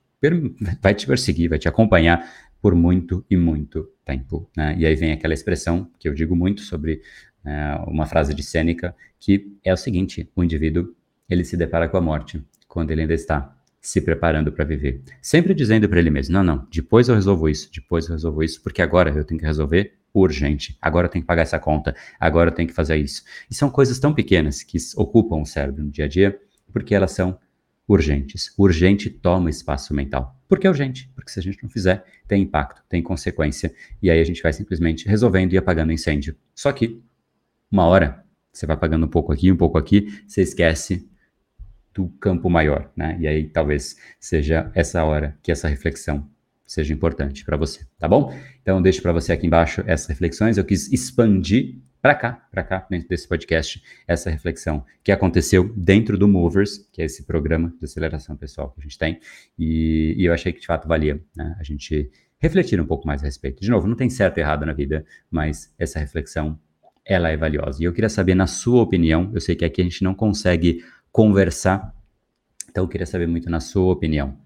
vai 0.81 0.95
te 0.95 1.07
perseguir, 1.07 1.51
vai 1.51 1.59
te 1.59 1.69
acompanhar 1.69 2.27
por 2.61 2.75
muito 2.75 3.25
e 3.31 3.37
muito 3.37 3.89
tempo. 4.05 4.51
Né? 4.57 4.75
E 4.79 4.87
aí 4.87 4.95
vem 4.95 5.13
aquela 5.13 5.35
expressão 5.35 5.91
que 5.99 6.09
eu 6.09 6.15
digo 6.15 6.35
muito 6.35 6.63
sobre 6.63 7.03
é, 7.49 7.77
uma 7.87 8.05
frase 8.05 8.35
de 8.35 8.43
Sêneca, 8.43 8.95
que 9.19 9.57
é 9.65 9.73
o 9.73 9.77
seguinte: 9.77 10.31
o 10.37 10.45
indivíduo 10.45 10.95
ele 11.29 11.45
se 11.45 11.57
depara 11.57 11.89
com 11.89 11.97
a 11.97 12.01
morte 12.01 12.45
quando 12.67 12.91
ele 12.91 13.03
ainda 13.03 13.15
está 13.15 13.55
se 13.81 14.01
preparando 14.01 14.53
para 14.53 14.65
viver, 14.65 15.01
sempre 15.23 15.55
dizendo 15.55 15.89
para 15.89 15.99
ele 15.99 16.11
mesmo: 16.11 16.35
não, 16.35 16.45
não, 16.45 16.69
depois 16.71 17.09
eu 17.09 17.15
resolvo 17.15 17.49
isso, 17.49 17.71
depois 17.73 18.07
eu 18.07 18.13
resolvo 18.13 18.43
isso, 18.43 18.63
porque 18.63 18.83
agora 18.83 19.11
eu 19.11 19.25
tenho 19.25 19.41
que 19.41 19.47
resolver 19.47 19.95
urgente, 20.13 20.77
agora 20.81 21.07
eu 21.07 21.11
tenho 21.11 21.23
que 21.23 21.27
pagar 21.27 21.43
essa 21.43 21.59
conta, 21.59 21.95
agora 22.19 22.51
eu 22.51 22.55
tenho 22.55 22.69
que 22.69 22.75
fazer 22.75 22.97
isso. 22.97 23.23
E 23.51 23.55
são 23.55 23.71
coisas 23.71 23.99
tão 23.99 24.13
pequenas 24.13 24.63
que 24.63 24.77
ocupam 24.97 25.37
o 25.37 25.47
cérebro 25.47 25.85
no 25.85 25.91
dia 25.91 26.05
a 26.07 26.09
dia, 26.09 26.39
porque 26.73 26.95
elas 26.95 27.13
são 27.13 27.39
urgentes. 27.87 28.53
Urgente 28.59 29.09
toma 29.09 29.49
espaço 29.49 29.95
mental. 29.95 30.37
Por 30.47 30.59
que 30.59 30.67
é 30.67 30.71
urgente? 30.71 31.11
Porque 31.15 31.31
se 31.31 31.39
a 31.39 31.43
gente 31.43 31.63
não 31.63 31.71
fizer, 31.71 32.05
tem 32.27 32.43
impacto, 32.43 32.83
tem 32.89 33.03
consequência, 33.03 33.73
e 34.03 34.11
aí 34.11 34.21
a 34.21 34.25
gente 34.25 34.43
vai 34.43 34.53
simplesmente 34.53 35.09
resolvendo 35.09 35.53
e 35.53 35.59
apagando 35.59 35.93
incêndio. 35.93 36.37
Só 36.55 36.73
que 36.73 37.03
uma 37.71 37.87
hora, 37.87 38.25
você 38.53 38.67
vai 38.67 38.77
pagando 38.77 39.07
um 39.07 39.09
pouco 39.09 39.33
aqui, 39.33 39.53
um 39.53 39.57
pouco 39.57 39.79
aqui, 39.79 40.23
você 40.27 40.43
esquece 40.43 41.09
do 41.95 42.09
campo 42.21 42.49
maior, 42.49 42.91
né? 42.97 43.17
E 43.21 43.27
aí 43.27 43.49
talvez 43.49 43.97
seja 44.21 44.71
essa 44.75 45.03
hora 45.05 45.37
que 45.43 45.51
essa 45.51 45.69
reflexão 45.69 46.29
seja 46.65 46.93
importante 46.93 47.45
para 47.45 47.57
você, 47.57 47.87
tá 47.99 48.07
bom? 48.07 48.33
Então 48.63 48.81
deixo 48.81 49.03
para 49.03 49.13
você 49.13 49.33
aqui 49.33 49.47
embaixo 49.47 49.83
essas 49.87 50.07
reflexões. 50.07 50.59
Eu 50.59 50.65
quis 50.65 50.93
expandir 50.93 51.79
para 52.01 52.15
cá, 52.15 52.47
para 52.51 52.63
cá, 52.63 52.87
dentro 52.89 53.09
desse 53.09 53.27
podcast, 53.27 53.83
essa 54.07 54.31
reflexão 54.31 54.85
que 55.03 55.11
aconteceu 55.11 55.73
dentro 55.77 56.17
do 56.17 56.29
Movers, 56.29 56.79
que 56.93 57.03
é 57.03 57.07
esse 57.07 57.25
programa 57.25 57.75
de 57.79 57.85
aceleração 57.85 58.37
pessoal 58.37 58.71
que 58.71 58.81
a 58.81 58.83
gente 58.83 58.97
tem, 58.97 59.19
e, 59.59 60.15
e 60.17 60.25
eu 60.25 60.33
achei 60.33 60.53
que 60.53 60.61
de 60.61 60.67
fato 60.67 60.87
valia 60.87 61.21
né, 61.37 61.57
a 61.59 61.63
gente 61.65 62.11
refletir 62.39 62.81
um 62.81 62.87
pouco 62.87 63.07
mais 63.07 63.23
a 63.23 63.27
respeito. 63.27 63.61
De 63.61 63.71
novo, 63.71 63.89
não 63.89 63.97
tem 63.97 64.09
certo 64.09 64.39
e 64.39 64.41
errado 64.41 64.65
na 64.65 64.73
vida, 64.73 65.05
mas 65.29 65.75
essa 65.77 65.99
reflexão 65.99 66.59
ela 67.09 67.31
é 67.31 67.37
valiosa. 67.37 67.83
E 67.83 67.87
eu 67.87 67.93
queria 67.93 68.11
saber, 68.11 68.35
na 68.35 68.47
sua 68.47 68.83
opinião, 68.83 69.31
eu 69.33 69.41
sei 69.41 69.57
que 69.57 69.65
aqui 69.65 69.81
a 69.81 69.85
gente 69.85 70.05
não 70.05 70.15
consegue 70.15 70.85
conversar, 71.11 71.95
então 72.69 72.85
eu 72.85 72.89
queria 72.89 73.07
saber 73.07 73.27
muito 73.27 73.49
na 73.49 73.61
sua 73.61 73.91
opinião. 73.91 74.37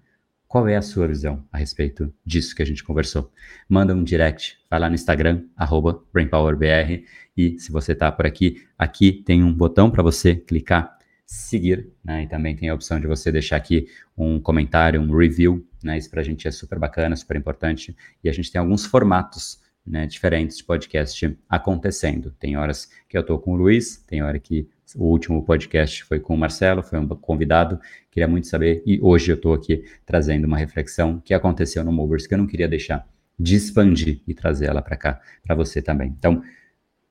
Qual 0.47 0.67
é 0.67 0.77
a 0.77 0.81
sua 0.81 1.07
visão 1.07 1.43
a 1.51 1.57
respeito 1.57 2.13
disso 2.25 2.55
que 2.55 2.61
a 2.61 2.65
gente 2.65 2.83
conversou? 2.83 3.31
Manda 3.67 3.93
um 3.93 4.03
direct, 4.03 4.57
vai 4.69 4.79
lá 4.79 4.87
no 4.87 4.95
Instagram, 4.95 5.43
arroba 5.57 6.01
BrainPowerBR, 6.13 7.03
e 7.35 7.59
se 7.59 7.71
você 7.71 7.91
está 7.91 8.11
por 8.11 8.25
aqui, 8.25 8.63
aqui 8.77 9.11
tem 9.11 9.43
um 9.43 9.51
botão 9.51 9.91
para 9.91 10.01
você 10.01 10.35
clicar, 10.35 10.97
seguir, 11.25 11.89
né? 12.03 12.23
E 12.23 12.27
também 12.27 12.55
tem 12.55 12.69
a 12.69 12.75
opção 12.75 12.99
de 12.99 13.07
você 13.07 13.31
deixar 13.31 13.57
aqui 13.57 13.87
um 14.15 14.39
comentário, 14.39 15.01
um 15.01 15.17
review, 15.17 15.67
né? 15.83 15.97
Isso 15.97 16.09
para 16.09 16.21
a 16.21 16.23
gente 16.23 16.47
é 16.47 16.51
super 16.51 16.77
bacana, 16.77 17.15
super 17.15 17.35
importante. 17.35 17.95
E 18.23 18.29
a 18.29 18.31
gente 18.31 18.51
tem 18.51 18.59
alguns 18.61 18.85
formatos 18.85 19.59
né, 19.85 20.05
diferentes 20.05 20.57
de 20.57 20.63
podcast 20.63 21.37
acontecendo. 21.49 22.31
Tem 22.39 22.57
horas 22.57 22.89
que 23.07 23.17
eu 23.17 23.21
estou 23.21 23.37
com 23.37 23.53
o 23.53 23.55
Luiz, 23.55 23.97
tem 24.07 24.21
hora 24.21 24.39
que 24.39 24.67
o 24.95 25.05
último 25.05 25.43
podcast 25.43 26.03
foi 26.03 26.19
com 26.19 26.35
o 26.35 26.37
Marcelo, 26.37 26.83
foi 26.83 26.99
um 26.99 27.07
convidado. 27.07 27.79
Queria 28.11 28.27
muito 28.27 28.47
saber, 28.47 28.83
e 28.85 28.99
hoje 29.01 29.31
eu 29.31 29.35
estou 29.35 29.53
aqui 29.53 29.83
trazendo 30.05 30.45
uma 30.45 30.57
reflexão 30.57 31.19
que 31.19 31.33
aconteceu 31.33 31.83
no 31.83 31.91
Movers, 31.91 32.27
que 32.27 32.33
eu 32.33 32.37
não 32.37 32.47
queria 32.47 32.67
deixar 32.67 33.07
de 33.37 33.55
expandir 33.55 34.21
e 34.27 34.33
trazer 34.33 34.67
ela 34.67 34.81
para 34.81 34.95
cá, 34.95 35.21
para 35.43 35.55
você 35.55 35.81
também. 35.81 36.13
Então, 36.17 36.41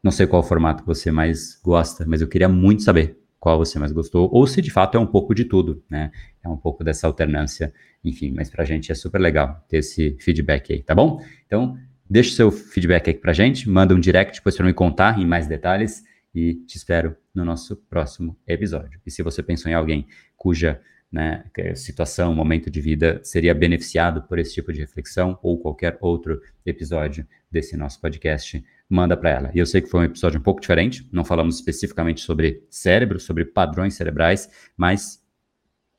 não 0.02 0.10
sei 0.10 0.26
qual 0.26 0.42
formato 0.42 0.84
você 0.84 1.10
mais 1.10 1.60
gosta, 1.62 2.04
mas 2.06 2.20
eu 2.20 2.28
queria 2.28 2.48
muito 2.48 2.82
saber 2.82 3.18
qual 3.38 3.58
você 3.58 3.76
mais 3.76 3.90
gostou, 3.90 4.30
ou 4.32 4.46
se 4.46 4.62
de 4.62 4.70
fato 4.70 4.96
é 4.96 5.00
um 5.00 5.06
pouco 5.06 5.34
de 5.34 5.44
tudo, 5.44 5.82
né? 5.90 6.12
É 6.44 6.48
um 6.48 6.56
pouco 6.56 6.84
dessa 6.84 7.08
alternância, 7.08 7.74
enfim, 8.04 8.30
mas 8.30 8.48
para 8.48 8.62
a 8.62 8.64
gente 8.64 8.92
é 8.92 8.94
super 8.94 9.20
legal 9.20 9.64
ter 9.68 9.78
esse 9.78 10.16
feedback 10.20 10.72
aí, 10.72 10.80
tá 10.80 10.94
bom? 10.94 11.20
Então, 11.44 11.76
Deixe 12.12 12.32
seu 12.32 12.52
feedback 12.52 13.08
aqui 13.08 13.18
pra 13.18 13.32
gente, 13.32 13.66
manda 13.70 13.94
um 13.94 13.98
direct 13.98 14.36
depois 14.36 14.54
para 14.54 14.66
me 14.66 14.74
contar 14.74 15.18
em 15.18 15.24
mais 15.24 15.46
detalhes 15.46 16.04
e 16.34 16.56
te 16.66 16.76
espero 16.76 17.16
no 17.34 17.42
nosso 17.42 17.74
próximo 17.88 18.36
episódio. 18.46 19.00
E 19.06 19.10
se 19.10 19.22
você 19.22 19.42
pensou 19.42 19.70
em 19.70 19.74
alguém 19.74 20.06
cuja 20.36 20.78
né, 21.10 21.42
situação, 21.74 22.34
momento 22.34 22.70
de 22.70 22.82
vida 22.82 23.18
seria 23.24 23.54
beneficiado 23.54 24.24
por 24.24 24.38
esse 24.38 24.52
tipo 24.52 24.74
de 24.74 24.80
reflexão 24.80 25.38
ou 25.42 25.58
qualquer 25.58 25.96
outro 26.02 26.42
episódio 26.66 27.26
desse 27.50 27.78
nosso 27.78 27.98
podcast, 27.98 28.62
manda 28.90 29.16
para 29.16 29.30
ela. 29.30 29.50
E 29.54 29.58
eu 29.58 29.64
sei 29.64 29.80
que 29.80 29.88
foi 29.88 30.00
um 30.00 30.04
episódio 30.04 30.38
um 30.38 30.42
pouco 30.42 30.60
diferente, 30.60 31.08
não 31.10 31.24
falamos 31.24 31.54
especificamente 31.54 32.20
sobre 32.20 32.62
cérebro, 32.68 33.18
sobre 33.18 33.46
padrões 33.46 33.94
cerebrais, 33.94 34.50
mas 34.76 35.24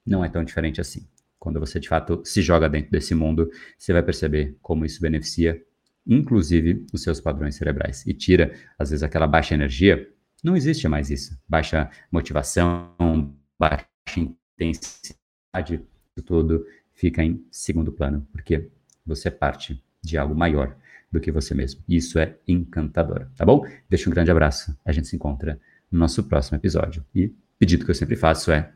não 0.06 0.24
é 0.24 0.30
tão 0.30 0.44
diferente 0.44 0.80
assim. 0.80 1.08
Quando 1.40 1.60
você 1.60 1.80
de 1.80 1.90
fato 1.90 2.22
se 2.24 2.40
joga 2.44 2.70
dentro 2.70 2.92
desse 2.92 3.16
mundo, 3.16 3.50
você 3.80 3.92
vai 3.92 4.04
perceber 4.04 4.56
como 4.62 4.86
isso 4.86 5.02
beneficia, 5.02 5.60
inclusive, 6.06 6.86
os 6.94 7.02
seus 7.02 7.20
padrões 7.20 7.56
cerebrais 7.56 8.06
e 8.06 8.14
tira, 8.14 8.54
às 8.78 8.90
vezes, 8.90 9.04
aquela 9.04 9.28
baixa 9.28 9.54
energia. 9.54 10.10
Não 10.44 10.56
existe 10.56 10.88
mais 10.88 11.10
isso. 11.10 11.38
Baixa 11.48 11.90
motivação, 12.12 13.34
baixa 13.58 13.88
intensidade, 14.18 15.82
isso 16.16 16.26
tudo 16.26 16.66
fica 16.94 17.24
em 17.24 17.44
segundo 17.52 17.92
plano, 17.92 18.28
porque 18.32 18.70
você 19.06 19.32
parte 19.32 19.84
de 20.02 20.18
algo 20.18 20.36
maior 20.36 20.76
do 21.12 21.20
que 21.20 21.32
você 21.32 21.54
mesmo. 21.54 21.82
Isso 21.88 22.18
é 22.20 22.36
encantador, 22.48 23.28
tá 23.36 23.46
bom? 23.46 23.66
Deixa 23.90 24.10
um 24.10 24.14
grande 24.14 24.32
abraço. 24.32 24.76
A 24.84 24.92
gente 24.92 25.08
se 25.08 25.16
encontra 25.16 25.60
no 25.92 26.00
nosso 26.00 26.24
próximo 26.24 26.58
episódio. 26.58 27.06
E 27.14 27.32
pedido 27.60 27.86
que 27.86 27.92
eu 27.92 27.96
sempre 27.96 28.16
faço 28.16 28.52
é: 28.52 28.72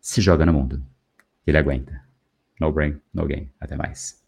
se 0.00 0.20
joga 0.20 0.46
no 0.46 0.52
mundo. 0.52 0.82
Ele 1.46 1.58
aguenta. 1.58 2.00
No 2.60 2.70
brain, 2.72 2.96
no 3.12 3.26
gain. 3.26 3.50
Até 3.60 3.76
mais. 3.76 4.21